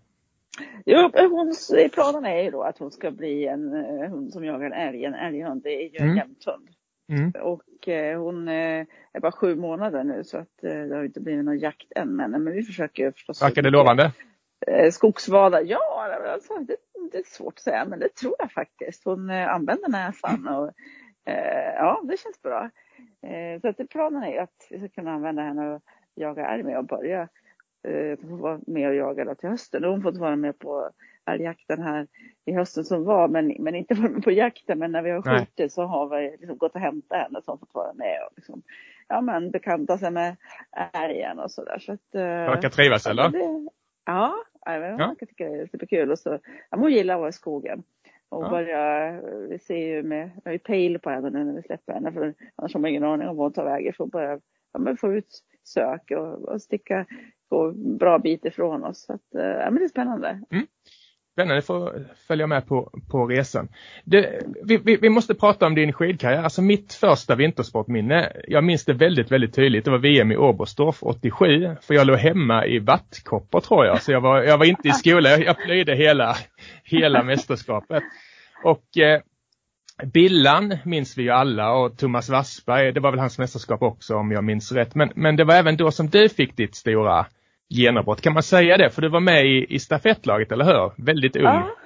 Jo, 0.86 1.10
hon, 1.14 1.54
planen 1.92 2.24
är 2.24 2.42
ju 2.42 2.50
då 2.50 2.62
att 2.62 2.78
hon 2.78 2.90
ska 2.90 3.10
bli 3.10 3.46
en 3.46 3.74
eh, 3.74 4.10
hund 4.10 4.32
som 4.32 4.44
jagar 4.44 4.70
älg, 4.70 5.04
en 5.04 5.14
älghund. 5.14 5.62
Det 5.62 5.68
är 5.68 5.82
ju 5.82 5.96
en 5.96 6.04
mm. 6.04 6.16
jämthund. 6.16 6.68
Mm. 7.08 7.32
Och 7.42 7.88
eh, 7.88 8.20
hon 8.20 8.48
eh, 8.48 8.86
är 9.12 9.20
bara 9.20 9.32
sju 9.32 9.56
månader 9.56 10.04
nu 10.04 10.24
så 10.24 10.38
att 10.38 10.64
eh, 10.64 10.70
det 10.70 10.96
har 10.96 11.04
inte 11.04 11.20
blivit 11.20 11.44
någon 11.44 11.58
jakt 11.58 11.92
än. 11.96 12.16
Men, 12.16 12.30
men 12.30 12.52
vi 12.52 12.62
försöker 12.62 13.10
förstås. 13.10 13.42
Verkar 13.42 13.62
det 13.62 13.70
lovande? 13.70 14.12
Eh, 14.66 14.90
skogsvada, 14.90 15.62
ja 15.62 16.08
alltså, 16.32 16.58
det, 16.58 16.76
det, 17.12 17.18
är 17.18 17.24
svårt 17.26 17.54
att 17.54 17.60
säga 17.60 17.84
men 17.84 17.98
det 17.98 18.14
tror 18.14 18.34
jag 18.38 18.52
faktiskt. 18.52 19.04
Hon 19.04 19.30
eh, 19.30 19.54
använder 19.54 19.88
näsan 19.88 20.48
och 20.48 20.70
ja, 21.76 22.02
det 22.04 22.20
känns 22.20 22.42
bra. 22.42 22.70
Eh, 23.22 23.60
så 23.60 23.68
att 23.68 23.88
planen 23.88 24.22
är 24.22 24.40
att 24.40 24.66
vi 24.70 24.78
ska 24.78 24.88
kunna 24.88 25.12
använda 25.12 25.42
henne 25.42 25.74
och 25.74 25.82
jaga 26.14 26.46
älg 26.46 26.62
med 26.62 26.78
och 26.78 26.84
börja 26.84 27.28
eh, 27.88 28.18
få 28.20 28.36
vara 28.36 28.60
med 28.66 28.88
och 28.88 28.94
jaga 28.94 29.34
till 29.34 29.48
hösten. 29.48 29.84
Hon 29.84 30.02
fått 30.02 30.16
vara 30.16 30.36
med 30.36 30.58
på 30.58 30.90
älgjakten 31.26 31.82
här 31.82 32.06
i 32.44 32.52
hösten 32.52 32.84
som 32.84 33.04
var, 33.04 33.28
men, 33.28 33.56
men 33.58 33.74
inte 33.74 33.94
vara 33.94 34.10
med 34.10 34.22
på 34.22 34.30
jakten. 34.30 34.78
Men 34.78 34.92
när 34.92 35.02
vi 35.02 35.10
har 35.10 35.22
skjutit 35.22 35.72
så 35.72 35.82
har 35.82 36.08
vi 36.08 36.30
liksom 36.30 36.58
gått 36.58 36.74
och 36.74 36.80
hämtat 36.80 37.18
henne 37.18 37.42
som 37.42 37.58
fått 37.58 37.74
vara 37.74 37.92
med 37.92 38.18
och 38.26 38.32
liksom, 38.36 38.62
ja, 39.08 39.20
men 39.20 39.50
bekanta 39.50 39.98
sig 39.98 40.10
med 40.10 40.36
älgen 40.92 41.38
och 41.38 41.50
sådär. 41.50 41.78
Så 41.78 41.92
att, 41.92 42.14
eh, 42.14 42.22
Verkar 42.22 42.68
trivas 42.68 43.06
eller? 43.06 43.28
Det, 43.28 43.68
ja, 44.04 44.34
jag 44.64 45.00
ja. 45.00 45.14
tycker 45.18 45.50
det 45.50 45.60
är 45.60 45.66
superkul. 45.66 46.10
Och 46.10 46.18
så, 46.18 46.38
ja, 46.70 46.78
hon 46.78 46.92
gillar 46.92 47.14
att 47.14 47.20
vara 47.20 47.28
i 47.28 47.32
skogen. 47.32 47.82
Och 48.34 48.44
ja. 48.44 48.50
börja, 48.50 49.20
vi 49.48 49.58
ser 49.58 49.76
ju 49.76 50.02
med, 50.02 50.30
vi 50.34 50.40
har 50.44 50.52
ju 50.52 50.58
pejl 50.58 50.98
på 50.98 51.10
henne 51.10 51.30
nu 51.30 51.44
när 51.44 51.52
vi 51.52 51.62
släpper 51.62 51.92
henne 51.92 52.12
för 52.12 52.34
annars 52.56 52.74
har 52.74 52.80
man 52.80 52.90
ingen 52.90 53.04
aning 53.04 53.28
om 53.28 53.36
var 53.36 53.44
hon 53.44 53.52
tar 53.52 53.64
vägen. 53.64 53.94
Att 53.98 54.10
börja 54.10 54.40
ja, 54.72 54.78
men 54.78 54.96
få 54.96 55.12
ut 55.12 55.42
sök 55.64 56.10
och, 56.10 56.48
och 56.48 56.62
sticka, 56.62 57.06
gå 57.48 57.72
bra 57.72 58.18
bit 58.18 58.44
ifrån 58.44 58.84
oss. 58.84 59.04
Så 59.04 59.12
att, 59.12 59.34
eh, 59.34 59.44
ja 59.44 59.70
men 59.70 59.74
det 59.74 59.84
är 59.84 59.88
spännande. 59.88 60.28
Mm. 60.50 60.66
Spännande 61.34 61.58
att 61.58 61.66
få 61.66 61.92
följa 62.28 62.46
med 62.46 62.66
på, 62.66 62.90
på 63.10 63.26
resan. 63.26 63.68
Det, 64.04 64.42
vi, 64.64 64.76
vi, 64.76 64.96
vi, 64.96 65.08
måste 65.08 65.34
prata 65.34 65.66
om 65.66 65.74
din 65.74 65.92
skidkarriär. 65.92 66.42
Alltså 66.42 66.62
mitt 66.62 66.92
första 66.92 67.34
vintersportminne, 67.34 68.32
jag 68.48 68.64
minns 68.64 68.84
det 68.84 68.92
väldigt, 68.92 69.32
väldigt 69.32 69.54
tydligt. 69.54 69.84
Det 69.84 69.90
var 69.90 69.98
VM 69.98 70.32
i 70.32 70.36
Oberstdorf 70.36 71.02
87. 71.02 71.76
För 71.82 71.94
jag 71.94 72.06
låg 72.06 72.16
hemma 72.16 72.66
i 72.66 72.78
vattkoppor 72.78 73.60
tror 73.60 73.86
jag. 73.86 74.02
Så 74.02 74.12
jag 74.12 74.20
var, 74.20 74.42
jag 74.42 74.58
var 74.58 74.66
inte 74.66 74.88
i 74.88 74.92
skolan. 74.92 75.32
Jag, 75.32 75.44
jag 75.44 75.58
plöjde 75.58 75.96
hela, 75.96 76.36
hela 76.84 77.22
mästerskapet. 77.22 78.02
Och 78.64 78.98
eh, 78.98 79.20
Billan 80.12 80.78
minns 80.84 81.18
vi 81.18 81.22
ju 81.22 81.30
alla 81.30 81.72
och 81.72 81.98
Thomas 81.98 82.28
Wassberg, 82.30 82.92
det 82.92 83.00
var 83.00 83.10
väl 83.10 83.20
hans 83.20 83.38
mästerskap 83.38 83.82
också 83.82 84.16
om 84.16 84.32
jag 84.32 84.44
minns 84.44 84.72
rätt. 84.72 84.94
Men, 84.94 85.10
men 85.14 85.36
det 85.36 85.44
var 85.44 85.54
även 85.54 85.76
då 85.76 85.90
som 85.90 86.10
du 86.10 86.28
fick 86.28 86.56
ditt 86.56 86.74
stora 86.74 87.26
genombrott. 87.74 88.20
Kan 88.20 88.32
man 88.32 88.42
säga 88.42 88.76
det? 88.76 88.90
För 88.90 89.02
du 89.02 89.08
var 89.08 89.20
med 89.20 89.46
i, 89.46 89.66
i 89.68 89.78
stafettlaget, 89.78 90.52
eller 90.52 90.64
hur? 90.64 91.04
Väldigt 91.04 91.36
ung. 91.36 91.44
Ja, 91.44 91.76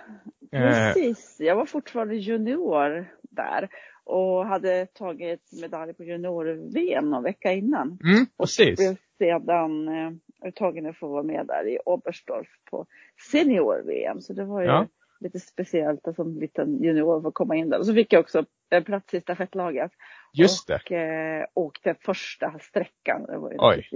eh. 0.52 0.62
precis. 0.62 1.36
Jag 1.40 1.56
var 1.56 1.66
fortfarande 1.66 2.16
junior 2.16 3.08
där 3.30 3.68
och 4.04 4.46
hade 4.46 4.86
tagit 4.86 5.52
medalj 5.60 5.94
på 5.94 6.04
junior-VM 6.04 7.10
någon 7.10 7.22
vecka 7.22 7.52
innan. 7.52 7.98
Mm, 8.04 8.26
precis. 8.38 8.70
Och 8.70 8.76
blev 8.76 8.96
sedan 9.18 9.88
eh, 9.88 10.50
tagen 10.54 10.86
att 10.86 10.96
få 10.96 11.08
vara 11.08 11.22
med 11.22 11.46
där 11.46 11.68
i 11.68 11.78
Oberstdorf 11.84 12.48
på 12.70 12.86
senior-VM. 13.30 14.20
Så 14.20 14.32
det 14.32 14.44
var 14.44 14.60
ju 14.60 14.66
ja. 14.66 14.86
lite 15.20 15.40
speciellt 15.40 16.08
att 16.08 16.16
som 16.16 16.40
liten 16.40 16.82
junior 16.82 17.22
få 17.22 17.30
komma 17.30 17.56
in 17.56 17.70
där. 17.70 17.78
Och 17.78 17.86
så 17.86 17.94
fick 17.94 18.12
jag 18.12 18.20
också 18.20 18.44
en 18.70 18.84
plats 18.84 19.14
i 19.14 19.20
stafettlaget. 19.20 19.92
Just 20.32 20.68
det. 20.68 20.74
Och 20.74 20.92
eh, 20.92 21.46
åkte 21.54 21.94
första 22.00 22.58
sträckan. 22.58 23.26
Det 23.26 23.38
var 23.38 23.50
ju 23.50 23.56
Oj 23.58 23.88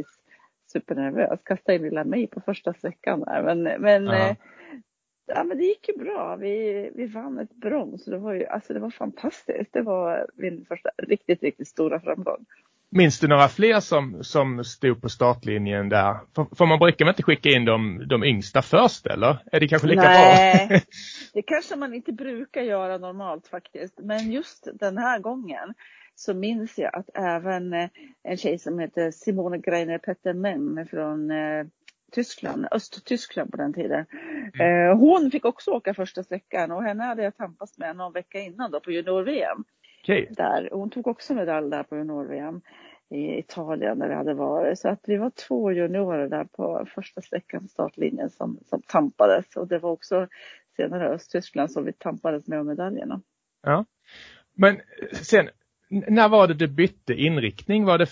supernervös. 0.72 1.40
Kastade 1.44 1.76
in 1.76 1.82
lilla 1.82 2.04
mig 2.04 2.26
på 2.26 2.40
första 2.40 2.74
sträckan 2.74 3.20
där. 3.20 3.42
Men, 3.42 3.82
men, 3.82 4.04
ja. 4.04 4.28
Eh, 4.28 4.36
ja. 5.26 5.44
men 5.44 5.58
det 5.58 5.64
gick 5.64 5.88
ju 5.88 5.98
bra. 5.98 6.36
Vi, 6.36 6.90
vi 6.94 7.06
vann 7.06 7.38
ett 7.38 7.54
brons. 7.54 8.04
Det 8.04 8.18
var 8.18 8.32
ju, 8.32 8.46
alltså 8.46 8.74
det 8.74 8.80
var 8.80 8.90
fantastiskt. 8.90 9.72
Det 9.72 9.82
var 9.82 10.26
min 10.34 10.64
första 10.64 10.90
riktigt, 10.98 11.42
riktigt 11.42 11.68
stora 11.68 12.00
framgång. 12.00 12.46
Minns 12.94 13.20
du 13.20 13.28
några 13.28 13.48
fler 13.48 13.80
som, 13.80 14.24
som 14.24 14.64
stod 14.64 15.02
på 15.02 15.08
startlinjen 15.08 15.88
där? 15.88 16.16
För, 16.34 16.56
för 16.56 16.66
man 16.66 16.78
brukar 16.78 17.04
väl 17.04 17.12
inte 17.12 17.22
skicka 17.22 17.48
in 17.48 17.64
de, 17.64 18.08
de 18.08 18.24
yngsta 18.24 18.62
först 18.62 19.06
eller? 19.06 19.38
Är 19.52 19.60
det 19.60 19.68
kanske 19.68 19.88
lika 19.88 20.02
Nej, 20.02 20.66
bra? 20.68 20.78
det 21.32 21.42
kanske 21.42 21.76
man 21.76 21.94
inte 21.94 22.12
brukar 22.12 22.62
göra 22.62 22.98
normalt 22.98 23.46
faktiskt. 23.48 23.98
Men 23.98 24.32
just 24.32 24.68
den 24.74 24.98
här 24.98 25.18
gången 25.18 25.74
så 26.14 26.34
minns 26.34 26.78
jag 26.78 26.94
att 26.94 27.10
även 27.14 27.72
eh, 27.72 27.88
en 28.22 28.36
tjej 28.36 28.58
som 28.58 28.78
heter 28.78 29.10
Simone 29.10 29.58
Greiner 29.58 29.98
Pettermem 29.98 30.86
från 30.90 31.30
eh, 31.30 31.66
Tyskland, 32.12 32.66
Östtyskland 32.70 33.50
på 33.50 33.56
den 33.56 33.72
tiden. 33.72 34.06
Mm. 34.54 34.90
Eh, 34.90 34.98
hon 34.98 35.30
fick 35.30 35.44
också 35.44 35.70
åka 35.70 35.94
första 35.94 36.22
sträckan 36.22 36.70
och 36.70 36.82
henne 36.82 37.04
hade 37.04 37.22
jag 37.22 37.36
tampats 37.36 37.78
med 37.78 37.96
någon 37.96 38.12
vecka 38.12 38.40
innan 38.40 38.70
då 38.70 38.80
på 38.80 38.90
junior-VM. 38.90 39.64
Okay. 40.02 40.26
Där. 40.30 40.68
Hon 40.72 40.90
tog 40.90 41.06
också 41.06 41.34
medalj 41.34 41.70
där 41.70 41.82
på 41.82 41.96
junior-VM 41.96 42.60
i 43.12 43.38
Italien 43.38 43.98
där 43.98 44.08
vi 44.08 44.14
hade 44.14 44.34
varit. 44.34 44.78
Så 44.78 44.88
att 44.88 45.00
vi 45.04 45.16
var 45.16 45.30
två 45.30 45.72
juniorer 45.72 46.28
där 46.28 46.44
på 46.44 46.86
första 46.94 47.22
sträckan, 47.22 47.68
startlinjen, 47.68 48.30
som, 48.30 48.58
som 48.66 48.82
tampades. 48.82 49.56
Och 49.56 49.68
det 49.68 49.78
var 49.78 49.90
också 49.90 50.28
senare 50.76 51.08
Östtyskland 51.08 51.70
som 51.70 51.84
vi 51.84 51.92
tampades 51.92 52.46
med 52.46 52.66
medaljerna. 52.66 53.20
Ja. 53.62 53.84
Men 54.54 54.80
sen, 55.12 55.48
när 55.88 56.28
var 56.28 56.48
det 56.48 56.54
du 56.54 56.68
bytte 56.68 57.14
inriktning? 57.14 57.84
Var 57.84 57.98
det 57.98 58.06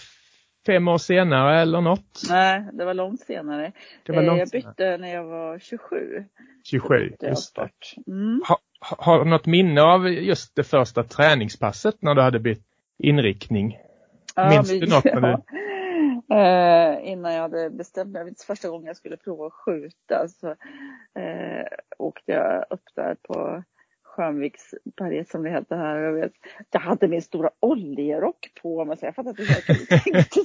fem 0.67 0.89
år 0.89 0.99
senare 0.99 1.61
eller 1.61 1.81
något? 1.81 2.23
Nej, 2.29 2.65
det 2.73 2.85
var 2.85 2.95
långt 2.95 3.21
senare. 3.21 3.73
Det 4.03 4.13
var 4.13 4.23
långt 4.23 4.39
jag 4.39 4.49
bytte 4.49 4.75
senare. 4.77 4.99
när 4.99 5.15
jag 5.15 5.25
var 5.25 5.59
27. 5.59 6.25
27, 6.65 7.13
just 7.23 7.55
det. 7.55 7.71
Mm. 8.07 8.41
Har 8.81 9.25
du 9.25 9.31
något 9.31 9.47
minne 9.47 9.83
av 9.83 10.09
just 10.09 10.57
det 10.57 10.65
första 10.65 11.05
träningspasset 11.05 12.03
när 12.03 12.15
du 12.15 12.23
hade 12.23 12.41
bytt 12.41 12.65
inriktning? 12.99 13.79
Minns 14.51 14.69
du 14.69 14.87
något? 14.87 15.05
När 15.05 15.21
du... 15.21 15.37
Uh, 16.35 17.09
innan 17.09 17.35
jag 17.35 17.43
hade 17.43 17.71
bestämt 17.71 18.11
mig, 18.11 18.35
första 18.47 18.69
gången 18.69 18.87
jag 18.87 18.97
skulle 18.97 19.17
prova 19.17 19.47
att 19.47 19.53
skjuta 19.53 20.29
så 20.29 20.49
uh, 20.49 21.67
åkte 21.99 22.33
jag 22.33 22.65
upp 22.71 22.85
där 22.97 23.17
på 23.23 23.63
Skönviksberget 24.03 25.29
som 25.29 25.43
det 25.43 25.51
heter 25.51 25.77
här. 25.77 25.97
Jag, 25.99 26.13
vet, 26.13 26.33
jag 26.71 26.81
hade 26.81 27.09
min 27.09 27.23
stora 27.23 27.51
oljerock 27.61 28.53
på 28.63 28.85
mig 28.85 28.97
så 28.97 29.07
jag 29.07 29.15
fattade 29.15 29.43
inte 29.43 29.43
hur 29.43 29.87
jag 29.91 30.03
tänkte 30.03 30.41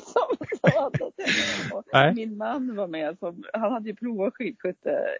som 1.69 2.15
Min 2.15 2.37
man 2.37 2.75
var 2.75 2.87
med, 2.87 3.19
som, 3.19 3.43
han 3.53 3.71
hade 3.71 3.89
ju 3.89 3.95
provat 3.95 4.33
skidskytte 4.33 5.17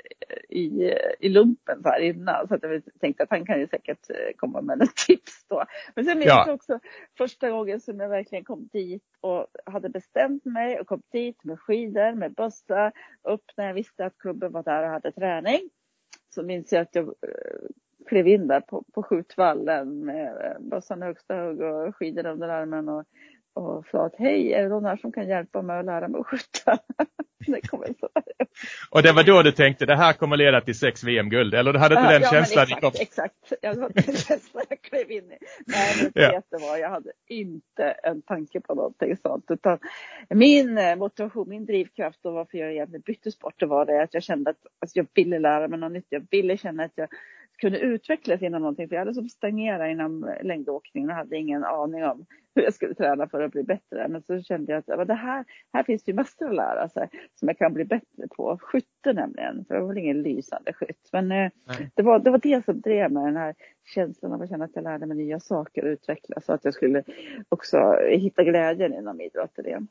i, 0.50 0.94
i 1.20 1.30
lumpen 1.30 1.82
så 1.84 1.90
här 1.90 2.00
innan 2.00 2.48
så 2.48 2.56
att 2.56 2.64
jag 2.64 2.82
tänkte 3.00 3.24
att 3.24 3.30
han 3.30 3.46
kan 3.46 3.60
ju 3.60 3.68
säkert 3.68 4.10
eh, 4.10 4.36
komma 4.36 4.62
med 4.62 4.82
ett 4.82 4.96
tips 5.08 5.46
då. 5.48 5.64
Men 5.96 6.06
sen 6.06 6.18
minns 6.18 6.28
ja. 6.28 6.44
jag 6.48 6.56
också 6.56 6.80
första 7.18 7.50
gången 7.50 7.80
som 7.80 8.00
jag 8.00 8.10
verkligen 8.10 8.44
kom 8.44 8.70
dit 8.74 9.04
och 9.22 9.48
hade 9.66 9.90
bestämt 9.90 10.46
mig 10.46 10.80
och 10.80 10.88
kom 10.88 11.02
dit 11.12 11.44
med 11.44 11.60
skidor, 11.60 12.14
med 12.14 12.34
bössa, 12.34 12.92
upp 13.24 13.52
när 13.58 13.68
jag 13.68 13.74
visste 13.74 14.06
att 14.06 14.18
klubben 14.18 14.52
var 14.52 14.64
där 14.64 14.84
och 14.84 14.90
hade 14.90 15.12
träning. 15.12 15.70
Så 16.30 16.44
minns 16.44 16.72
jag 16.72 16.82
att 16.82 16.96
jag 16.96 17.06
eh, 17.08 17.68
klev 18.08 18.28
in 18.28 18.48
där 18.48 18.62
på, 18.62 18.84
på 18.94 19.04
skjutvallen 19.04 20.06
med 20.06 20.58
bössan 20.60 21.04
i 21.04 21.06
högsta 21.06 21.36
hugg 21.36 21.62
och 21.62 21.96
skidor 21.96 22.26
under 22.26 22.50
armen 22.50 22.90
och, 22.90 23.06
och 23.56 23.86
sa 23.92 24.06
att 24.06 24.16
hej, 24.18 24.54
är 24.54 24.64
det 24.64 24.70
någon 24.70 24.86
här 24.86 24.98
som 24.98 25.12
kan 25.12 25.28
hjälpa 25.28 25.62
mig 25.62 25.80
att 25.80 25.86
lära 25.86 26.08
mig 26.08 26.20
att 26.20 26.28
skjuta? 26.28 26.80
det 27.46 27.68
kommer 27.68 27.88
så. 28.00 28.10
Och 28.90 29.04
det 29.04 29.12
var 29.12 29.24
då 29.24 29.42
du 29.42 29.52
tänkte 29.52 29.86
det 29.86 29.96
här 29.96 30.14
kommer 30.14 30.38
leda 30.38 30.62
till 30.62 30.80
sex 30.80 31.04
VM-guld 31.04 31.54
eller 31.54 31.74
du 31.74 31.80
hade 31.80 31.96
inte 31.96 32.14
den 32.14 32.22
ja, 32.22 32.30
känslan? 32.30 32.64
Exakt, 32.64 32.82
kom... 32.82 32.92
exakt. 33.00 33.54
Jag 33.62 33.70
hade 33.70 33.94
den 33.94 34.16
känslan 34.16 34.64
jag 34.70 34.82
klev 34.82 35.12
in 35.12 35.32
i. 35.32 35.38
Nej, 35.66 35.96
men 36.02 36.12
ja. 36.14 36.42
det 36.50 36.58
var, 36.58 36.78
jag 36.78 36.90
hade 36.90 37.12
inte 37.28 37.84
en 37.84 38.22
tanke 38.22 38.62
på 38.62 38.76
någonting 38.76 39.18
sånt 39.18 39.46
utan 39.50 39.80
min 40.30 40.78
eh, 40.78 40.96
motivation, 40.96 41.50
min 41.50 41.66
drivkraft 41.66 42.26
och 42.26 42.34
varför 42.34 42.58
jag 42.58 42.72
egentligen 42.72 43.02
bytte 43.02 43.32
sport 43.32 43.54
det 43.58 43.66
var 43.66 43.86
det 43.86 44.04
att 44.04 44.14
jag 44.14 44.24
kände 44.24 44.50
att 44.50 44.66
alltså, 44.82 45.00
jag 45.00 45.08
ville 45.14 45.40
lära 45.40 45.68
mig 45.68 45.80
något 45.80 45.92
nytt. 45.92 46.08
Jag 46.10 46.28
ville 46.32 46.58
känna 46.58 46.84
att 46.84 46.94
jag 46.96 47.08
kunde 47.58 47.80
utvecklas 47.80 48.42
inom 48.42 48.62
någonting. 48.62 48.88
För 48.88 48.96
jag 48.96 49.02
hade 49.02 49.14
som 49.14 49.30
stagnerat 49.30 49.92
inom 49.92 50.36
längdåkningen 50.42 51.10
och 51.10 51.16
hade 51.16 51.38
ingen 51.38 51.64
aning 51.64 52.04
om 52.04 52.26
hur 52.56 52.64
jag 52.64 52.74
skulle 52.74 52.94
träna 52.94 53.28
för 53.28 53.42
att 53.42 53.52
bli 53.52 53.64
bättre. 53.64 54.08
Men 54.08 54.24
så 54.24 54.42
kände 54.42 54.72
jag 54.72 55.00
att 55.00 55.08
det 55.08 55.14
här, 55.14 55.46
här 55.74 55.84
finns 55.84 56.04
det 56.04 56.12
ju 56.12 56.16
massor 56.16 56.50
att 56.50 56.56
lära 56.56 56.90
sig 56.90 57.10
som 57.36 57.48
jag 57.48 57.58
kan 57.58 57.74
bli 57.74 57.86
bättre 57.86 58.28
på. 58.38 58.58
Skytte 58.62 59.14
nämligen, 59.14 59.66
för 59.66 59.76
jag 59.76 59.82
var 59.82 59.88
väl 59.88 59.98
ingen 59.98 60.22
lysande 60.22 60.74
skytt. 60.74 61.10
Men 61.12 61.32
eh, 61.32 61.52
det, 61.94 62.04
var, 62.04 62.20
det 62.20 62.32
var 62.32 62.40
det 62.44 62.66
som 62.66 62.82
drev 62.82 63.12
mig, 63.12 63.26
den 63.26 63.38
här 63.38 63.56
känslan 63.84 64.34
av 64.34 64.42
att 64.42 64.50
känna 64.50 64.66
att 64.66 64.76
jag 64.76 64.84
lärde 64.84 65.06
mig 65.06 65.18
nya 65.18 65.40
saker 65.40 65.86
och 65.86 65.90
utvecklas. 65.90 66.50
Och 66.50 66.56
att 66.56 66.66
jag 66.66 66.74
skulle 66.74 67.04
också 67.50 68.00
hitta 68.10 68.44
glädjen 68.44 68.94
inom 68.94 69.22
idrotten 69.22 69.66
igen. 69.66 69.88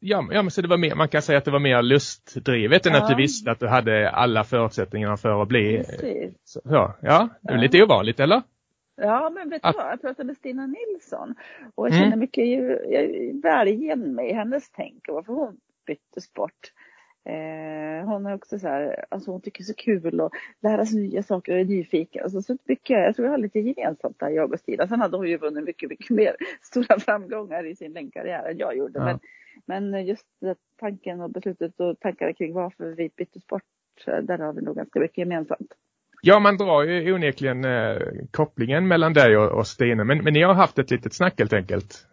Ja, 0.00 0.28
ja, 0.30 0.42
men 0.42 0.50
så 0.50 0.62
det 0.62 0.68
var 0.68 0.76
mer, 0.76 0.94
man 0.94 1.08
kan 1.08 1.22
säga 1.22 1.38
att 1.38 1.44
det 1.44 1.50
var 1.50 1.58
mer 1.58 1.82
lustdrivet 1.82 2.86
än 2.86 2.94
att 2.94 3.08
du 3.08 3.14
visste 3.14 3.50
att 3.50 3.60
du 3.60 3.68
hade 3.68 4.10
alla 4.10 4.44
förutsättningar 4.44 5.16
för 5.16 5.42
att 5.42 5.48
bli... 5.48 5.84
Så, 6.44 6.60
ja, 6.64 6.96
ja, 7.00 7.28
det 7.40 7.52
är 7.52 7.58
lite 7.58 7.82
ovanligt, 7.82 8.20
eller? 8.20 8.42
Ja, 8.96 9.30
men 9.30 9.50
vet 9.50 9.62
du 9.62 9.72
vad? 9.72 9.92
Jag 9.92 10.00
pratade 10.00 10.26
med 10.26 10.36
Stina 10.36 10.66
Nilsson 10.66 11.34
och 11.74 11.86
jag 11.86 11.94
mm. 11.94 12.04
känner 12.04 12.16
mycket, 12.16 12.46
jag 12.46 13.42
väl 13.42 13.68
igen 13.68 14.14
mig 14.14 14.30
i 14.30 14.32
hennes 14.32 14.70
tänk 14.70 15.08
och 15.08 15.14
varför 15.14 15.32
hon 15.32 15.56
bytte 15.86 16.20
sport. 16.20 16.72
Eh, 17.24 18.06
hon 18.06 18.26
är 18.26 18.34
också 18.34 18.58
så 18.58 18.68
här, 18.68 19.04
alltså 19.08 19.30
hon 19.30 19.40
tycker 19.40 19.58
det 19.58 19.62
är 19.62 19.66
så 19.66 19.74
kul 19.74 20.20
att 20.20 20.32
lära 20.60 20.86
sig 20.86 21.00
nya 21.00 21.22
saker 21.22 21.52
och 21.52 21.58
är 21.58 21.64
nyfiken. 21.64 22.22
Alltså, 22.24 22.42
så 22.42 22.56
mycket, 22.64 22.98
jag 22.98 23.16
tror 23.16 23.26
jag 23.26 23.32
har 23.32 23.38
lite 23.38 23.60
gemensamt 23.60 24.20
där, 24.20 24.30
jag 24.30 24.52
och 24.52 24.58
Stina. 24.58 24.88
Sen 24.88 25.00
hade 25.00 25.16
hon 25.16 25.28
ju 25.28 25.38
vunnit 25.38 25.64
mycket, 25.64 25.90
mycket 25.90 26.10
mer 26.10 26.36
stora 26.62 26.98
framgångar 26.98 27.66
i 27.66 27.76
sin 27.76 27.92
längdkarriär 27.92 28.50
än 28.50 28.58
jag 28.58 28.76
gjorde. 28.76 28.98
Ja. 28.98 29.04
Men 29.04 29.20
men 29.66 30.06
just 30.06 30.26
tanken 30.80 31.20
och 31.20 31.30
beslutet 31.30 31.80
och 31.80 32.00
tankar 32.00 32.32
kring 32.32 32.52
varför 32.54 32.84
vi 32.84 33.10
bytte 33.16 33.40
sport, 33.40 33.62
där 34.04 34.38
har 34.38 34.52
vi 34.52 34.62
nog 34.62 34.76
ganska 34.76 35.00
mycket 35.00 35.18
gemensamt. 35.18 35.72
Ja, 36.22 36.40
man 36.40 36.56
drar 36.56 36.82
ju 36.82 37.12
onekligen 37.14 37.64
eh, 37.64 37.96
kopplingen 38.30 38.88
mellan 38.88 39.12
dig 39.12 39.36
och, 39.36 39.58
och 39.58 39.66
Stina. 39.66 40.04
Men, 40.04 40.24
men 40.24 40.32
ni 40.32 40.42
har 40.42 40.54
haft 40.54 40.78
ett 40.78 40.90
litet 40.90 41.14
snack 41.14 41.38
helt 41.38 41.52
enkelt. 41.52 42.06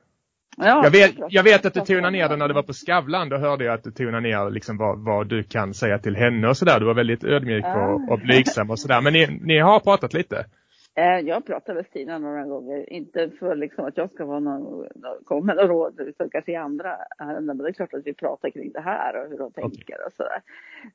Ja, 0.57 0.83
jag, 0.83 0.91
vet, 0.91 1.15
jag 1.29 1.43
vet 1.43 1.65
att 1.65 1.73
du 1.73 1.79
tonade 1.79 2.11
ner 2.11 2.29
det 2.29 2.35
när 2.35 2.47
du 2.47 2.53
var 2.53 2.63
på 2.63 2.73
Skavlan. 2.73 3.29
Då 3.29 3.37
hörde 3.37 3.65
jag 3.65 3.73
att 3.73 3.83
du 3.83 3.91
tonade 3.91 4.19
ner 4.21 4.49
liksom 4.49 4.77
vad, 4.77 5.05
vad 5.05 5.27
du 5.29 5.43
kan 5.43 5.73
säga 5.73 5.99
till 5.99 6.15
henne 6.15 6.47
och 6.47 6.57
sådär. 6.57 6.79
Du 6.79 6.85
var 6.85 6.93
väldigt 6.93 7.23
ödmjuk 7.23 7.65
och, 7.65 8.11
och 8.11 8.19
blygsam 8.19 8.69
och 8.69 8.79
sådär. 8.79 9.01
Men 9.01 9.13
ni, 9.13 9.39
ni 9.41 9.59
har 9.59 9.79
pratat 9.79 10.13
lite. 10.13 10.45
Eh, 10.95 11.19
jag 11.19 11.45
pratar 11.45 11.73
med 11.73 11.85
Stina 11.85 12.17
några 12.17 12.43
gånger, 12.43 12.93
inte 12.93 13.29
för 13.29 13.55
liksom 13.55 13.85
att 13.85 13.97
jag 13.97 14.11
ska 14.11 14.25
vara 14.25 14.39
någon, 14.39 14.87
komma 15.25 15.45
med 15.45 15.55
något 15.55 15.69
råd, 15.69 15.99
utan 15.99 16.29
kanske 16.29 16.51
i 16.51 16.55
andra 16.55 16.97
ärenden. 17.19 17.45
Men 17.45 17.57
det 17.57 17.69
är 17.69 17.73
klart 17.73 17.93
att 17.93 18.05
vi 18.07 18.13
pratar 18.13 18.49
kring 18.49 18.71
det 18.71 18.81
här 18.81 19.21
och 19.21 19.29
hur 19.29 19.39
hon 19.39 19.51
tänker 19.51 20.05
och 20.05 20.13
sådär. 20.13 20.41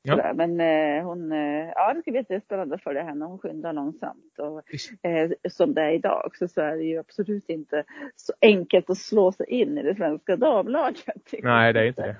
Ja. 0.01 0.15
sådär. 0.15 0.33
Men 0.33 0.59
eh, 0.59 1.03
hon, 1.03 1.31
eh, 1.31 1.69
ja 1.75 1.93
det 1.93 2.01
ska 2.01 2.11
bli 2.11 2.19
jättespännande 2.19 2.75
att 2.75 2.83
följa 2.83 3.03
henne. 3.03 3.25
Hon 3.25 3.39
skyndar 3.39 3.73
långsamt. 3.73 4.39
Och, 4.39 4.63
eh, 5.09 5.31
som 5.49 5.73
det 5.73 5.81
är 5.81 5.91
idag 5.91 6.31
så, 6.33 6.47
så 6.47 6.61
är 6.61 6.77
det 6.77 6.83
ju 6.83 6.97
absolut 6.99 7.49
inte 7.49 7.83
så 8.15 8.33
enkelt 8.41 8.89
att 8.89 8.97
slå 8.97 9.31
sig 9.31 9.45
in 9.49 9.77
i 9.77 9.83
det 9.83 9.95
svenska 9.95 10.35
damlaget. 10.35 11.33
Nej, 11.43 11.73
det 11.73 11.79
är 11.79 11.85
inte 11.85 12.01
det. 12.01 12.17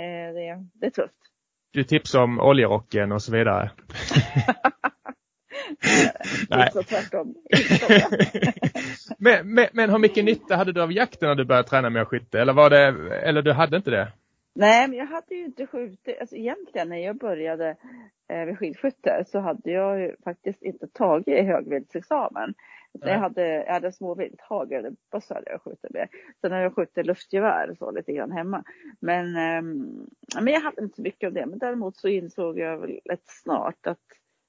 Eh, 0.00 0.34
det, 0.34 0.64
det 0.74 0.86
är 0.86 0.90
tufft. 0.90 1.14
Du 1.72 1.84
tipsar 1.84 2.22
om 2.22 2.40
oljerocken 2.40 3.12
och 3.12 3.22
så 3.22 3.32
vidare. 3.32 3.70
Nej. 6.50 6.70
Så 6.72 6.82
tvärtom. 6.82 7.34
men, 9.18 9.54
men, 9.54 9.66
men 9.72 9.90
hur 9.90 9.98
mycket 9.98 10.24
nytta 10.24 10.56
hade 10.56 10.72
du 10.72 10.82
av 10.82 10.92
jakten 10.92 11.28
när 11.28 11.34
du 11.34 11.44
började 11.44 11.68
träna 11.68 11.90
med 11.90 12.06
skytte? 12.08 12.40
Eller 12.40 12.52
var 12.52 12.70
det, 12.70 12.86
eller 13.22 13.42
du 13.42 13.52
hade 13.52 13.76
inte 13.76 13.90
det? 13.90 14.12
Nej, 14.54 14.88
men 14.88 14.98
jag 14.98 15.06
hade 15.06 15.34
ju 15.34 15.44
inte 15.44 15.66
skjutit. 15.66 16.20
Alltså 16.20 16.36
egentligen 16.36 16.88
när 16.88 16.96
jag 16.96 17.16
började 17.16 17.68
eh, 18.28 18.46
med 18.46 18.58
skidskytte 18.58 19.24
så 19.26 19.38
hade 19.38 19.70
jag 19.70 20.00
ju 20.00 20.16
faktiskt 20.24 20.62
inte 20.62 20.86
tagit 20.86 21.46
högvildsexamen. 21.46 22.54
Jag 23.00 23.18
hade, 23.18 23.46
jag 23.46 23.72
hade 23.72 23.92
småvilt, 23.92 24.40
hagelbössa 24.40 25.34
hade 25.34 25.50
jag 25.50 25.62
skjutit 25.62 25.90
med. 25.90 26.08
Sen 26.40 26.52
har 26.52 26.58
jag 26.58 26.74
skjutit 26.74 27.06
luftgevär 27.06 27.74
så 27.78 27.90
lite 27.90 28.12
grann 28.12 28.32
hemma. 28.32 28.64
Men, 29.00 29.26
eh, 29.26 29.62
men 30.42 30.52
jag 30.52 30.60
hade 30.60 30.82
inte 30.82 30.96
så 30.96 31.02
mycket 31.02 31.26
av 31.26 31.32
det. 31.32 31.46
Men 31.46 31.58
däremot 31.58 31.96
så 31.96 32.08
insåg 32.08 32.58
jag 32.58 32.78
väl 32.78 33.00
rätt 33.04 33.26
snart 33.26 33.86
att 33.86 33.98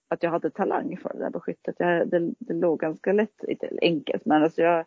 att 0.09 0.23
jag 0.23 0.31
hade 0.31 0.49
talang 0.49 0.97
för 0.97 1.13
det 1.13 1.19
där 1.19 1.29
på 1.29 1.39
skyttet. 1.39 1.75
Jag, 1.79 2.09
det, 2.09 2.33
det 2.39 2.53
låg 2.53 2.79
ganska 2.79 3.13
lätt, 3.13 3.43
inte 3.47 3.69
enkelt, 3.81 4.25
men 4.25 4.43
alltså 4.43 4.61
jag 4.61 4.85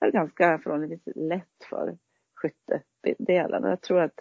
hade 0.00 0.12
ganska 0.12 0.58
förhållandevis 0.58 1.02
lätt 1.16 1.64
för 1.70 1.96
skyttedelen. 2.34 3.62
Jag 3.64 3.80
tror 3.80 4.00
att, 4.00 4.20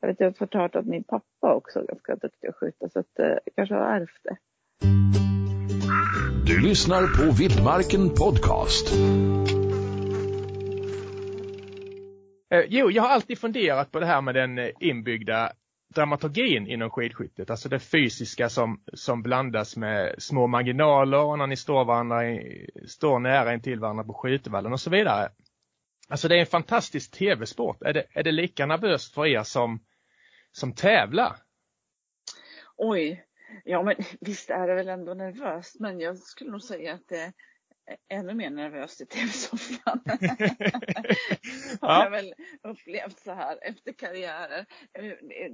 jag 0.00 0.08
vet 0.08 0.20
jag 0.20 0.26
har 0.26 0.32
fått 0.32 0.54
hört 0.54 0.76
att 0.76 0.86
min 0.86 1.04
pappa 1.04 1.54
också 1.54 1.78
är 1.78 1.86
ganska 1.86 2.16
duktig 2.16 2.48
att 2.48 2.56
skjuta 2.56 2.88
så 2.88 2.98
att 2.98 3.18
eh, 3.18 3.26
jag 3.26 3.54
kanske 3.56 3.74
har 3.74 3.82
ärvt 3.82 4.20
det. 4.22 4.36
Du 6.46 6.60
lyssnar 6.60 7.00
på 7.00 7.36
Vildmarken 7.38 8.08
Podcast. 8.08 8.94
Eh, 12.50 12.64
jo, 12.68 12.90
jag 12.90 13.02
har 13.02 13.10
alltid 13.10 13.38
funderat 13.38 13.92
på 13.92 14.00
det 14.00 14.06
här 14.06 14.20
med 14.20 14.34
den 14.34 14.58
eh, 14.58 14.70
inbyggda 14.80 15.52
dramaturgin 15.96 16.66
inom 16.66 16.90
skidskyttet, 16.90 17.50
alltså 17.50 17.68
det 17.68 17.78
fysiska 17.78 18.48
som, 18.48 18.82
som 18.92 19.22
blandas 19.22 19.76
med 19.76 20.14
små 20.18 20.46
marginaler 20.46 21.24
och 21.24 21.38
när 21.38 21.46
ni 21.46 21.56
står, 21.56 21.84
varandra, 21.84 22.20
står 22.86 23.18
nära 23.18 23.54
intill 23.54 23.80
varandra 23.80 24.04
på 24.04 24.14
skjutvallen 24.14 24.72
och 24.72 24.80
så 24.80 24.90
vidare. 24.90 25.28
Alltså 26.08 26.28
det 26.28 26.36
är 26.36 26.40
en 26.40 26.46
fantastisk 26.46 27.10
tv-sport. 27.10 27.82
Är 27.82 27.92
det, 27.92 28.06
är 28.12 28.22
det 28.22 28.32
lika 28.32 28.66
nervöst 28.66 29.14
för 29.14 29.26
er 29.26 29.42
som, 29.42 29.80
som 30.52 30.74
tävlar? 30.74 31.36
Oj, 32.76 33.24
ja 33.64 33.82
men 33.82 33.94
visst 34.20 34.50
är 34.50 34.68
det 34.68 34.74
väl 34.74 34.88
ändå 34.88 35.14
nervöst 35.14 35.80
men 35.80 36.00
jag 36.00 36.18
skulle 36.18 36.50
nog 36.50 36.62
säga 36.62 36.94
att 36.94 37.08
det, 37.08 37.32
ännu 38.08 38.34
mer 38.34 38.50
nervös 38.50 39.00
i 39.00 39.06
tv-soffan. 39.06 40.00
har 41.80 42.04
jag 42.04 42.10
väl 42.10 42.34
upplevt 42.62 43.18
så 43.18 43.32
här 43.32 43.58
efter 43.62 43.92
karriären. 43.92 44.66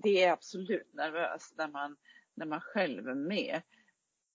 Det 0.02 0.24
är 0.24 0.32
absolut 0.32 0.94
nervöst 0.94 1.54
när 1.56 1.68
man, 1.68 1.96
när 2.34 2.46
man 2.46 2.60
själv 2.60 3.08
är 3.08 3.14
med 3.14 3.62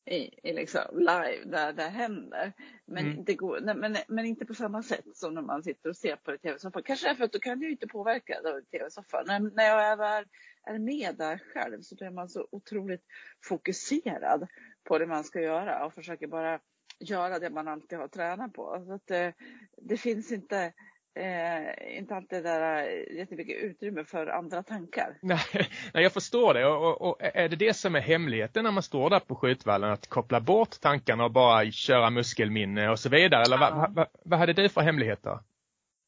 i, 0.07 0.49
i 0.49 0.53
liksom 0.53 0.81
live 0.93 1.43
där 1.45 1.73
det 1.73 1.83
händer. 1.83 2.53
Men, 2.85 3.05
mm. 3.05 3.23
det 3.23 3.33
går, 3.33 3.59
men, 3.75 3.97
men 4.07 4.25
inte 4.25 4.45
på 4.45 4.53
samma 4.53 4.83
sätt 4.83 5.05
som 5.13 5.33
när 5.33 5.41
man 5.41 5.63
sitter 5.63 5.89
och 5.89 5.97
ser 5.97 6.15
på 6.15 6.31
det 6.31 6.35
i 6.35 6.39
tv-soffan. 6.39 6.83
Kanske 6.83 7.07
därför 7.07 7.23
att 7.23 7.31
då 7.31 7.39
kan 7.39 7.59
du 7.59 7.71
inte 7.71 7.87
påverka 7.87 8.39
av 8.39 8.61
tv-soffan. 8.61 9.23
När, 9.27 9.39
när 9.39 9.65
jag 9.65 9.81
är, 9.81 10.25
är 10.63 10.79
med 10.79 11.15
där 11.15 11.41
själv 11.53 11.81
så 11.81 11.95
är 11.99 12.11
man 12.11 12.29
så 12.29 12.47
otroligt 12.51 13.03
fokuserad 13.43 14.47
på 14.83 14.97
det 14.97 15.07
man 15.07 15.23
ska 15.23 15.41
göra 15.41 15.85
och 15.85 15.93
försöker 15.93 16.27
bara 16.27 16.59
göra 16.99 17.39
det 17.39 17.49
man 17.49 17.67
alltid 17.67 17.99
har 17.99 18.07
tränat 18.07 18.53
på. 18.53 18.83
Så 18.87 18.93
att, 18.93 19.11
eh, 19.11 19.29
det 19.77 19.97
finns 19.97 20.31
inte 20.31 20.73
eh, 21.17 21.97
inte 21.97 22.15
alltid 22.15 22.43
där 22.43 22.87
eh, 22.87 23.17
jättemycket 23.17 23.57
utrymme 23.63 24.03
för 24.03 24.27
andra 24.27 24.63
tankar. 24.63 25.17
Nej, 25.21 25.69
nej 25.93 26.03
jag 26.03 26.13
förstår 26.13 26.53
det. 26.53 26.65
Och, 26.65 26.87
och, 26.87 27.01
och, 27.01 27.17
är 27.21 27.49
det 27.49 27.55
det 27.55 27.73
som 27.73 27.95
är 27.95 27.99
hemligheten 27.99 28.63
när 28.63 28.71
man 28.71 28.83
står 28.83 29.09
där 29.09 29.19
på 29.19 29.35
skjutvallen? 29.35 29.91
Att 29.91 30.07
koppla 30.07 30.39
bort 30.39 30.81
tankarna 30.81 31.25
och 31.25 31.31
bara 31.31 31.71
köra 31.71 32.09
muskelminne 32.09 32.89
och 32.89 32.99
så 32.99 33.09
vidare? 33.09 33.43
Eller 33.43 33.57
ja. 33.57 33.75
vad, 33.75 33.95
vad, 33.95 34.07
vad 34.25 34.39
hade 34.39 34.53
du 34.53 34.69
för 34.69 34.81
hemligheter? 34.81 35.39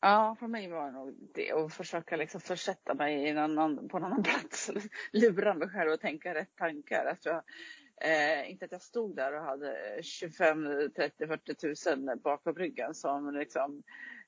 Ja, 0.01 0.35
för 0.39 0.47
mig 0.47 0.69
var 0.69 0.85
det 0.85 0.91
nog 0.91 1.13
det. 1.33 1.53
Och 1.53 1.71
försöka 1.71 2.15
liksom 2.15 2.41
försätta 2.41 2.93
mig 2.93 3.23
i 3.23 3.37
annan, 3.37 3.87
på 3.89 3.97
en 3.97 4.03
annan 4.03 4.23
plats. 4.23 4.71
Lura 5.13 5.53
mig 5.53 5.69
själv 5.69 5.91
och 5.91 5.99
tänka 5.99 6.33
rätt 6.33 6.55
tankar. 6.55 7.05
Att 7.05 7.25
jag, 7.25 7.43
eh, 8.01 8.51
inte 8.51 8.65
att 8.65 8.71
jag 8.71 8.81
stod 8.81 9.15
där 9.15 9.33
och 9.33 9.43
hade 9.43 9.99
25, 10.01 10.89
30, 10.95 11.27
40 11.27 11.55
tusen 11.55 12.19
bakom 12.23 12.55
ryggen 12.55 12.93
som 12.93 13.33
liksom 13.33 13.83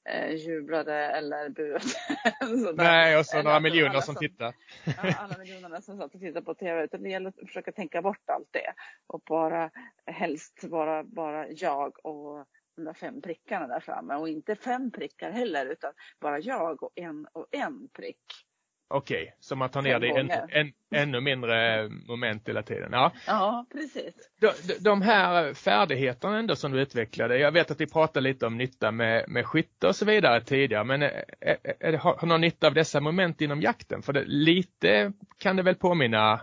eh, 0.10 0.36
jublade 0.36 0.96
eller 0.96 1.50
buade. 1.50 2.74
Nej, 2.84 3.18
och 3.18 3.26
så 3.26 3.42
några 3.44 3.60
miljoner 3.60 3.92
som, 3.94 4.02
som 4.02 4.16
tittar. 4.16 4.54
ja, 4.86 5.16
alla 5.18 5.38
miljonerna 5.38 5.82
som 5.82 5.98
satt 5.98 6.16
och 6.16 6.22
tittade 6.22 6.46
på 6.46 6.54
tv. 6.54 6.84
Utan 6.84 7.04
det 7.04 7.10
gäller 7.10 7.30
att 7.30 7.48
försöka 7.48 7.72
tänka 7.72 8.02
bort 8.02 8.30
allt 8.30 8.50
det. 8.52 8.74
Och 9.08 9.22
bara 9.26 9.72
helst 10.06 10.64
vara 10.64 11.04
bara 11.04 11.50
jag 11.50 12.06
och 12.06 12.48
de 12.76 12.84
där 12.84 12.94
fem 12.94 13.22
prickarna 13.22 13.68
där 13.68 13.80
framme. 13.80 14.16
Och 14.16 14.30
inte 14.30 14.56
fem 14.56 14.92
prickar 14.92 15.32
heller 15.32 15.66
utan 15.66 15.94
bara 16.20 16.40
jag 16.40 16.84
och 16.84 16.92
en 16.96 17.28
och 17.34 17.48
en 17.52 17.90
prick. 17.94 18.48
Okej, 18.92 19.34
okay, 19.40 19.58
man 19.58 19.70
tar 19.70 19.82
ner 19.82 20.00
det 20.00 20.08
i 20.08 20.12
en, 20.12 20.32
en, 20.50 20.74
ännu 20.92 21.22
mindre 21.22 21.90
moment 21.90 22.50
hela 22.50 22.64
tiden. 22.64 22.90
Ja, 22.92 23.12
ja 23.28 23.66
precis. 23.72 24.14
De, 24.40 24.52
de 24.80 25.02
här 25.02 25.54
färdigheterna 25.54 26.40
ändå 26.40 26.56
som 26.56 26.72
du 26.72 26.82
utvecklade. 26.82 27.38
Jag 27.38 27.52
vet 27.52 27.72
att 27.72 27.82
vi 27.82 27.88
pratade 27.88 28.24
lite 28.24 28.46
om 28.46 28.58
nytta 28.58 28.92
med, 28.92 29.26
med 29.28 29.46
skytte 29.46 29.88
och 29.88 29.96
så 29.96 30.06
vidare 30.06 30.42
tidigare. 30.42 30.84
Men 30.84 31.02
är, 31.02 31.26
är, 31.40 31.58
är, 31.80 31.94
har 31.94 32.18
du 32.22 32.28
någon 32.28 32.42
nytta 32.42 32.68
av 32.68 32.74
dessa 32.74 33.00
moment 33.00 33.42
inom 33.42 33.62
jakten? 33.62 34.02
För 34.02 34.14
det, 34.14 34.24
lite 34.26 35.14
kan 35.38 35.56
det 35.56 35.64
väl 35.64 35.76
påminna 35.76 36.42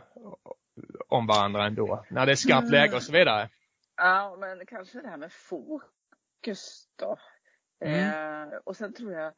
om 1.09 1.27
varandra 1.27 1.67
ändå. 1.67 2.05
När 2.11 2.27
det 2.27 2.33
är 2.33 2.37
skarpt 2.37 2.71
läge 2.71 2.97
och 2.97 3.03
så 3.03 3.13
vidare. 3.13 3.49
Ja, 3.97 4.37
men 4.39 4.67
kanske 4.67 5.01
det 5.01 5.09
här 5.09 5.17
med 5.17 5.33
fokus 5.33 6.89
då. 6.97 7.17
Mm. 7.85 8.49
Eh, 8.53 8.59
och 8.65 8.77
sen 8.77 8.93
tror 8.93 9.13
jag 9.13 9.33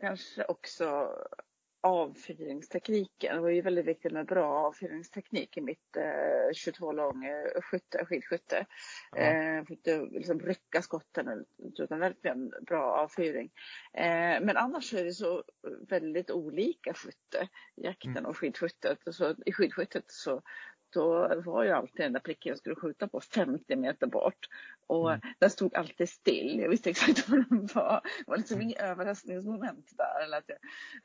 kanske 0.00 0.44
också 0.44 1.08
avfyrningstekniken. 1.84 3.36
Det 3.36 3.42
var 3.42 3.48
ju 3.48 3.60
väldigt 3.60 3.86
viktigt 3.86 4.12
med 4.12 4.26
bra 4.26 4.66
avfyrningsteknik 4.66 5.56
i 5.56 5.60
mitt 5.60 5.96
eh, 5.96 6.52
22 6.54 6.92
lång 6.92 7.24
eh, 7.24 7.60
skytte, 7.60 8.04
skidskytte. 8.04 8.66
Ja. 9.12 9.18
Eh, 9.18 9.64
fick 9.64 9.84
du 9.84 10.10
liksom 10.10 10.40
rycka 10.40 10.82
skotten 10.82 11.44
utan 11.78 11.98
verkligen 11.98 12.52
bra 12.66 12.82
avfyring. 12.82 13.50
Eh, 13.92 14.40
men 14.40 14.56
annars 14.56 14.94
är 14.94 15.04
det 15.04 15.12
så 15.12 15.44
väldigt 15.88 16.30
olika 16.30 16.94
skytte, 16.94 17.48
jakten 17.74 18.16
mm. 18.16 18.26
och 18.26 18.36
skidskyttet. 18.36 18.98
Så 19.10 19.34
I 19.46 19.52
skidskyttet 19.52 20.04
så 20.06 20.42
då 20.94 21.40
var 21.44 21.64
ju 21.64 21.70
alltid 21.70 22.04
den 22.04 22.12
där 22.12 22.20
pricken 22.20 22.50
jag 22.50 22.58
skulle 22.58 22.76
skjuta 22.76 23.08
på 23.08 23.20
50 23.20 23.76
meter 23.76 24.06
bort. 24.06 24.48
Och 24.86 25.10
mm. 25.10 25.20
den 25.38 25.50
stod 25.50 25.74
alltid 25.74 26.08
still. 26.08 26.60
Jag 26.60 26.68
visste 26.68 26.90
exakt 26.90 27.28
vad 27.28 27.48
den 27.48 27.68
var. 27.74 28.00
Det 28.18 28.30
var 28.30 28.36
liksom 28.36 28.60
inget 28.60 28.80
överraskningsmoment 28.80 29.92
där. 29.96 30.24
Eller 30.24 30.38
att 30.38 30.44
jag, 30.46 30.58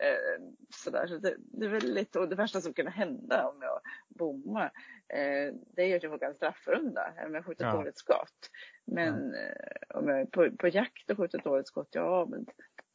eh, 0.07 0.41
sådär. 0.69 1.07
Så 1.07 1.17
det, 1.17 1.35
det 1.37 1.65
är 1.65 1.69
väldigt, 1.69 2.15
och 2.15 2.29
det 2.29 2.35
värsta 2.35 2.61
som 2.61 2.73
kunde 2.73 2.91
hända 2.91 3.47
om 3.47 3.61
jag 3.61 3.79
bommar, 4.07 4.71
eh, 5.07 5.53
det 5.75 5.83
är 5.83 5.95
att 5.95 6.03
jag 6.03 6.19
får 6.19 6.23
en 6.23 6.35
straffrunda 6.35 7.13
om 7.25 7.33
jag 7.33 7.45
skjuter 7.45 7.65
ja. 7.65 7.71
dåligt 7.71 7.97
skott. 7.97 8.49
Men 8.85 9.33
eh, 9.33 9.97
om 9.97 10.07
jag 10.07 10.19
är 10.19 10.25
på, 10.25 10.51
på 10.57 10.67
jakt 10.67 11.09
och 11.09 11.17
skjuter 11.17 11.37
ett 11.37 11.43
dåligt 11.43 11.67
skott, 11.67 11.89
ja 11.91 12.27
men 12.29 12.45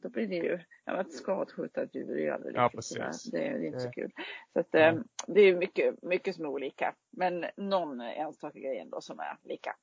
då 0.05 0.09
blir 0.09 0.27
det 0.27 0.35
ju, 0.35 0.59
ja, 0.85 0.93
att 0.93 1.13
skadskjuta 1.13 1.83
ett 1.83 1.95
djur 1.95 2.17
är 2.17 2.21
ju 2.21 2.29
aldrig 2.29 2.55
ja, 2.55 2.69
precis. 2.69 3.23
Det, 3.23 3.37
det, 3.39 3.47
är 3.47 3.65
inte 3.65 3.79
så 3.79 3.91
kul. 3.91 4.11
Så 4.53 4.59
att, 4.59 4.67
ja. 4.71 4.97
det 5.27 5.41
är 5.41 5.55
mycket, 5.55 6.03
mycket 6.03 6.35
som 6.35 6.45
är 6.45 6.49
olika. 6.49 6.95
Men 7.11 7.45
någon 7.57 8.01
enstaka 8.01 8.59
grej 8.59 8.79
ändå 8.79 9.01
som 9.01 9.19
är 9.19 9.37
lika. 9.43 9.75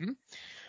Mm. 0.00 0.16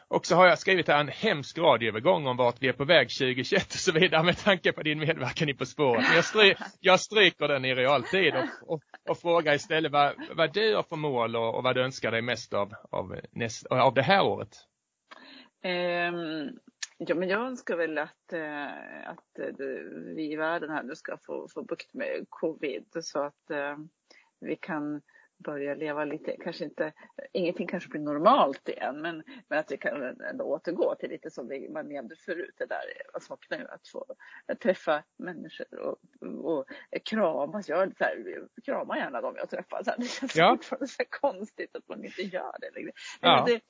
Och 0.07 0.25
så 0.25 0.35
har 0.35 0.47
jag 0.47 0.59
skrivit 0.59 0.87
här 0.87 0.99
en 0.99 1.07
hemsk 1.07 1.57
radioövergång 1.57 2.27
om 2.27 2.37
vart 2.37 2.61
vi 2.61 2.67
är 2.67 2.73
på 2.73 2.85
väg 2.85 3.09
2021 3.09 3.65
och 3.65 3.71
så 3.71 3.91
vidare 3.91 4.23
med 4.23 4.37
tanke 4.37 4.71
på 4.71 4.83
din 4.83 4.99
medverkan 4.99 5.49
i 5.49 5.53
På 5.53 5.65
spåret. 5.65 6.03
Men 6.07 6.15
jag, 6.15 6.25
stry, 6.25 6.55
jag 6.79 6.99
stryker 6.99 7.47
den 7.47 7.65
i 7.65 7.75
realtid 7.75 8.33
och, 8.35 8.73
och, 8.73 8.81
och 9.09 9.17
frågar 9.17 9.53
istället 9.53 9.91
vad, 9.91 10.13
vad 10.35 10.53
du 10.53 10.75
har 10.75 10.83
för 10.83 10.95
mål 10.95 11.35
och, 11.35 11.55
och 11.55 11.63
vad 11.63 11.75
du 11.75 11.83
önskar 11.83 12.11
dig 12.11 12.21
mest 12.21 12.53
av, 12.53 12.73
av, 12.91 13.19
näst, 13.31 13.65
av 13.65 13.93
det 13.93 14.01
här 14.01 14.23
året. 14.23 14.57
Um, 15.65 16.59
Ja, 16.97 17.15
men 17.15 17.29
jag 17.29 17.41
önskar 17.41 17.75
väl 17.75 17.97
att, 17.97 18.33
eh, 18.33 19.09
att 19.09 19.39
eh, 19.39 19.55
vi 20.15 20.31
i 20.31 20.35
världen 20.35 20.69
här 20.69 20.83
nu 20.83 20.95
ska 20.95 21.17
få, 21.17 21.47
få 21.47 21.63
bukt 21.63 21.93
med 21.93 22.25
covid 22.29 22.85
så 23.01 23.19
att 23.19 23.51
eh, 23.51 23.77
vi 24.39 24.55
kan 24.55 25.01
börja 25.37 25.75
leva 25.75 26.05
lite, 26.05 26.37
kanske 26.43 26.63
inte, 26.63 26.93
ingenting 27.33 27.67
kanske 27.67 27.89
blir 27.89 28.01
normalt 28.01 28.69
igen, 28.69 29.01
men, 29.01 29.23
men 29.47 29.59
att 29.59 29.71
vi 29.71 29.77
kan 29.77 30.21
ändå 30.21 30.43
återgå 30.45 30.95
till 30.95 31.09
lite 31.09 31.31
som 31.31 31.47
vi, 31.47 31.69
man 31.69 31.89
levde 31.89 32.15
förut. 32.15 32.55
Det 32.57 32.65
där 32.65 32.81
jag 33.13 33.23
saknar 33.23 33.57
ju 33.57 33.67
att 33.67 33.87
få 33.87 34.05
att 34.45 34.59
träffa 34.59 35.03
människor 35.17 35.79
och, 35.79 35.97
och 36.45 36.65
kramas. 37.05 37.69
Jag 37.69 37.97
så 37.97 38.03
här, 38.03 38.47
kramar 38.65 38.97
gärna 38.97 39.21
dem 39.21 39.35
jag 39.37 39.49
träffar. 39.49 39.83
Så 39.83 39.89
här, 39.89 39.97
det 39.97 40.05
känns 40.05 40.35
ja. 40.35 40.55
fortfarande 40.55 40.87
så 40.87 41.03
konstigt 41.09 41.75
att 41.75 41.87
man 41.87 42.05
inte 42.05 42.21
gör 42.21 42.55
det 42.59 42.71
längre. 42.75 42.91
Ja. 43.21 43.43
det 43.47 43.61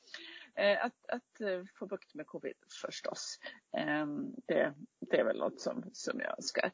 att, 0.57 0.93
att 1.07 1.41
eh, 1.41 1.63
få 1.79 1.85
bukt 1.85 2.13
med 2.13 2.27
covid 2.27 2.55
förstås. 2.81 3.39
Ehm, 3.77 4.33
det, 4.47 4.73
det 5.11 5.19
är 5.19 5.23
väl 5.23 5.37
något 5.37 5.61
som, 5.61 5.89
som 5.93 6.19
jag 6.19 6.31
önskar. 6.37 6.71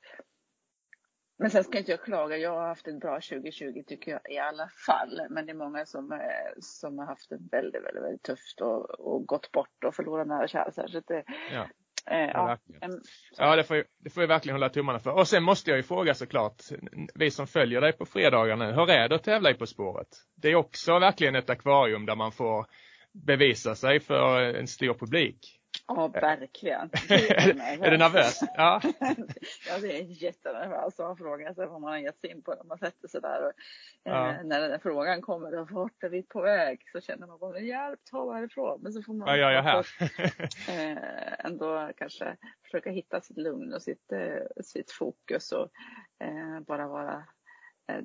Men 1.42 1.50
sen 1.50 1.64
ska 1.64 1.78
inte 1.78 1.92
jag 1.92 2.02
klaga. 2.02 2.38
Jag 2.38 2.52
har 2.52 2.68
haft 2.68 2.88
ett 2.88 3.00
bra 3.00 3.16
2020 3.16 3.84
tycker 3.88 4.12
jag 4.12 4.22
i 4.30 4.38
alla 4.38 4.70
fall. 4.86 5.22
Men 5.30 5.46
det 5.46 5.52
är 5.52 5.56
många 5.56 5.86
som, 5.86 6.12
eh, 6.12 6.20
som 6.60 7.00
har 7.00 7.06
haft 7.06 7.30
det 7.30 7.38
väldigt, 7.52 7.84
väldigt, 7.84 8.04
väldigt 8.04 8.24
tufft 8.24 8.62
och, 8.62 8.90
och 8.90 9.26
gått 9.26 9.52
bort 9.52 9.84
och 9.86 9.96
förlorat 9.96 10.28
nära 10.28 10.44
och 10.44 10.50
kära. 10.50 10.72
Så 10.72 11.02
det, 11.08 11.24
ja. 11.54 11.68
Eh, 12.06 12.30
ja, 12.34 12.58
en, 12.82 13.02
ja 13.38 13.56
det, 13.56 13.64
får, 13.64 13.84
det 13.98 14.10
får 14.10 14.24
jag 14.24 14.28
verkligen 14.28 14.56
hålla 14.56 14.70
tummarna 14.70 15.00
för. 15.00 15.12
Och 15.12 15.28
sen 15.28 15.44
måste 15.44 15.70
jag 15.70 15.78
ju 15.78 15.84
fråga 15.84 16.14
såklart, 16.14 16.62
vi 17.16 17.32
som 17.32 17.48
följer 17.48 17.82
dig 17.82 17.94
på 17.94 18.06
fredagar 18.06 18.56
nu, 18.56 18.66
hur 18.66 18.90
är 18.90 19.10
det 19.10 19.16
att 19.16 19.24
tävla 19.24 19.52
i 19.52 19.54
På 19.54 19.66
spåret? 19.66 20.08
Det 20.36 20.48
är 20.48 20.56
också 20.56 21.00
verkligen 21.00 21.36
ett 21.36 21.50
akvarium 21.50 22.06
där 22.06 22.16
man 22.16 22.32
får 22.32 22.66
bevisa 23.14 23.76
sig 23.76 24.00
för 24.00 24.42
en 24.42 24.68
stor 24.68 24.94
publik. 24.94 25.62
Ja, 25.88 26.08
verkligen. 26.08 26.90
är, 27.10 27.92
du 27.92 27.98
nervös? 27.98 28.40
Ja. 28.56 28.82
ja, 29.68 29.80
det 29.82 29.98
är 29.98 30.24
jättenervös. 30.24 30.98
Man 30.98 31.18
frågar 31.18 31.54
sig 31.54 31.68
vad 31.68 31.82
man 31.82 31.92
har 31.92 31.98
gett 31.98 32.20
sig 32.20 32.32
in 32.32 32.42
på 32.42 32.56
när 32.56 32.64
man 32.64 32.78
sätter 32.78 33.08
sig 33.08 33.22
där. 33.22 33.48
Och, 33.48 33.52
ja. 34.04 34.30
eh, 34.30 34.44
när 34.44 34.70
den 34.70 34.80
frågan 34.80 35.22
kommer, 35.22 35.74
vart 35.74 36.04
är 36.04 36.10
vi 36.10 36.24
på 36.24 36.42
väg? 36.42 36.82
Så 36.92 37.02
känner 37.02 37.28
man 37.28 37.40
bara, 37.40 37.60
hjälp, 37.60 38.00
ta 38.12 38.34
härifrån. 38.34 38.80
Men 38.82 38.94
så 38.94 39.02
får 39.02 39.14
man 39.14 39.40
ja, 39.40 39.52
ja, 39.52 39.62
här. 39.62 39.86
eh, 40.70 41.46
ändå 41.46 41.92
kanske 41.98 42.38
försöka 42.64 42.90
hitta 42.90 43.22
sitt 43.22 43.38
lugn 43.38 43.74
och 43.74 43.82
sitt, 43.82 44.12
eh, 44.12 44.64
sitt 44.64 44.92
fokus 44.92 45.52
och 45.52 45.70
eh, 46.24 46.60
bara 46.68 46.88
vara 46.88 47.14
Eh, 47.14 47.41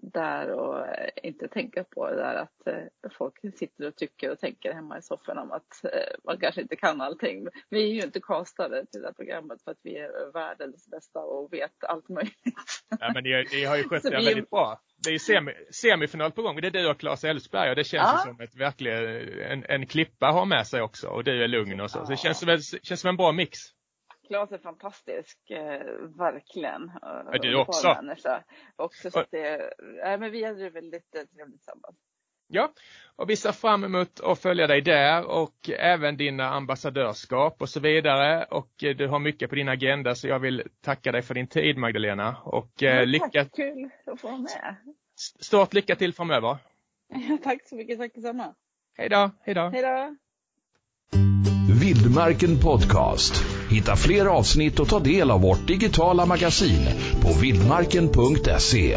där 0.02 0.50
och 0.50 0.86
eh, 0.86 1.08
inte 1.22 1.48
tänka 1.48 1.84
på 1.84 2.10
det 2.10 2.16
där 2.16 2.34
att 2.34 2.66
eh, 2.66 3.10
folk 3.18 3.34
sitter 3.58 3.88
och 3.88 3.96
tycker 3.96 4.30
och 4.30 4.38
tänker 4.38 4.72
hemma 4.72 4.98
i 4.98 5.02
soffan 5.02 5.38
om 5.38 5.52
att 5.52 5.92
man 6.24 6.38
kanske 6.38 6.60
inte 6.60 6.76
kan 6.76 7.00
allting. 7.00 7.46
Vi 7.70 7.82
är 7.82 7.94
ju 7.94 8.00
inte 8.00 8.20
kastade 8.20 8.86
till 8.86 9.00
det 9.00 9.06
här 9.06 9.14
programmet 9.14 9.62
för 9.64 9.70
att 9.70 9.80
vi 9.82 9.98
är 9.98 10.32
världens 10.32 10.90
bästa 10.90 11.20
och 11.20 11.52
vet 11.52 11.84
allt 11.84 12.08
möjligt. 12.08 12.34
Ja, 13.00 13.12
men 13.14 13.24
ni, 13.24 13.46
ni 13.52 13.64
har 13.64 13.76
ju 13.76 13.84
skött 13.84 14.04
vi... 14.04 14.10
väldigt 14.10 14.50
bra. 14.50 14.80
Det 15.04 15.10
är 15.10 15.18
semi, 15.18 15.52
semifinal 15.70 16.32
på 16.32 16.42
gång. 16.42 16.60
Det 16.60 16.66
är 16.66 16.70
du 16.70 16.90
och 16.90 16.98
Claes 16.98 17.24
Elfsberg 17.24 17.70
och 17.70 17.76
det 17.76 17.84
känns 17.84 18.10
ja. 18.14 18.22
som 18.24 18.40
ett 18.40 18.56
verkligen 18.56 19.04
en, 19.38 19.64
en 19.64 19.86
klippa 19.86 20.26
har 20.26 20.46
med 20.46 20.66
sig 20.66 20.82
också 20.82 21.08
och 21.08 21.24
du 21.24 21.44
är 21.44 21.48
lugn 21.48 21.80
och 21.80 21.90
så. 21.90 22.04
Så 22.04 22.10
det 22.10 22.16
känns 22.16 22.38
som, 22.38 22.58
känns 22.82 23.00
som 23.00 23.08
en 23.08 23.16
bra 23.16 23.32
mix. 23.32 23.58
Klas 24.26 24.52
är 24.52 24.58
fantastisk, 24.58 25.50
eh, 25.50 25.80
verkligen. 26.18 26.92
Ja, 27.02 27.38
du 27.42 27.56
också. 27.56 27.88
Människa. 28.02 28.44
också 28.76 29.10
så 29.10 29.20
att 29.20 29.30
det, 29.30 29.54
äh, 30.04 30.18
men 30.18 30.32
vi 30.32 30.44
hade 30.44 30.62
det 30.62 30.70
väldigt 30.70 31.14
eh, 31.14 31.22
trevligt 31.22 31.56
tillsammans. 31.56 31.96
Ja, 32.48 32.72
och 33.16 33.30
vi 33.30 33.36
ser 33.36 33.52
fram 33.52 33.84
emot 33.84 34.20
att 34.20 34.38
följa 34.38 34.66
dig 34.66 34.80
där 34.80 35.24
och 35.24 35.70
även 35.78 36.16
dina 36.16 36.44
ambassadörskap 36.44 37.62
och 37.62 37.68
så 37.68 37.80
vidare. 37.80 38.44
Och 38.44 38.84
eh, 38.84 38.96
du 38.96 39.08
har 39.08 39.18
mycket 39.18 39.50
på 39.50 39.56
din 39.56 39.68
agenda 39.68 40.14
så 40.14 40.28
jag 40.28 40.38
vill 40.38 40.62
tacka 40.80 41.12
dig 41.12 41.22
för 41.22 41.34
din 41.34 41.46
tid 41.46 41.78
Magdalena. 41.78 42.36
Och 42.44 42.82
eh, 42.82 42.98
ja, 42.98 43.04
lycka... 43.04 43.44
Tack, 43.44 43.54
kul 43.56 43.90
att 44.06 44.20
få 44.20 44.28
vara 44.28 44.38
med. 44.38 44.76
Stort 45.40 45.74
lycka 45.74 45.96
till 45.96 46.14
framöver. 46.14 46.56
Ja, 47.08 47.38
tack 47.42 47.68
så 47.68 47.76
mycket, 47.76 47.98
tack 47.98 48.14
detsamma. 48.14 48.54
Hej 48.96 49.08
då, 49.08 49.30
hej 49.40 49.54
då. 49.54 49.68
Hej 49.68 49.82
då. 49.82 50.16
Vildmarken 51.80 52.60
Podcast. 52.60 53.55
Hitta 53.70 53.96
fler 53.96 54.26
avsnitt 54.26 54.80
och 54.80 54.88
ta 54.88 55.00
del 55.00 55.30
av 55.30 55.40
vårt 55.40 55.66
digitala 55.66 56.26
magasin 56.26 56.88
på 57.22 57.32
vildmarken.se. 57.32 58.96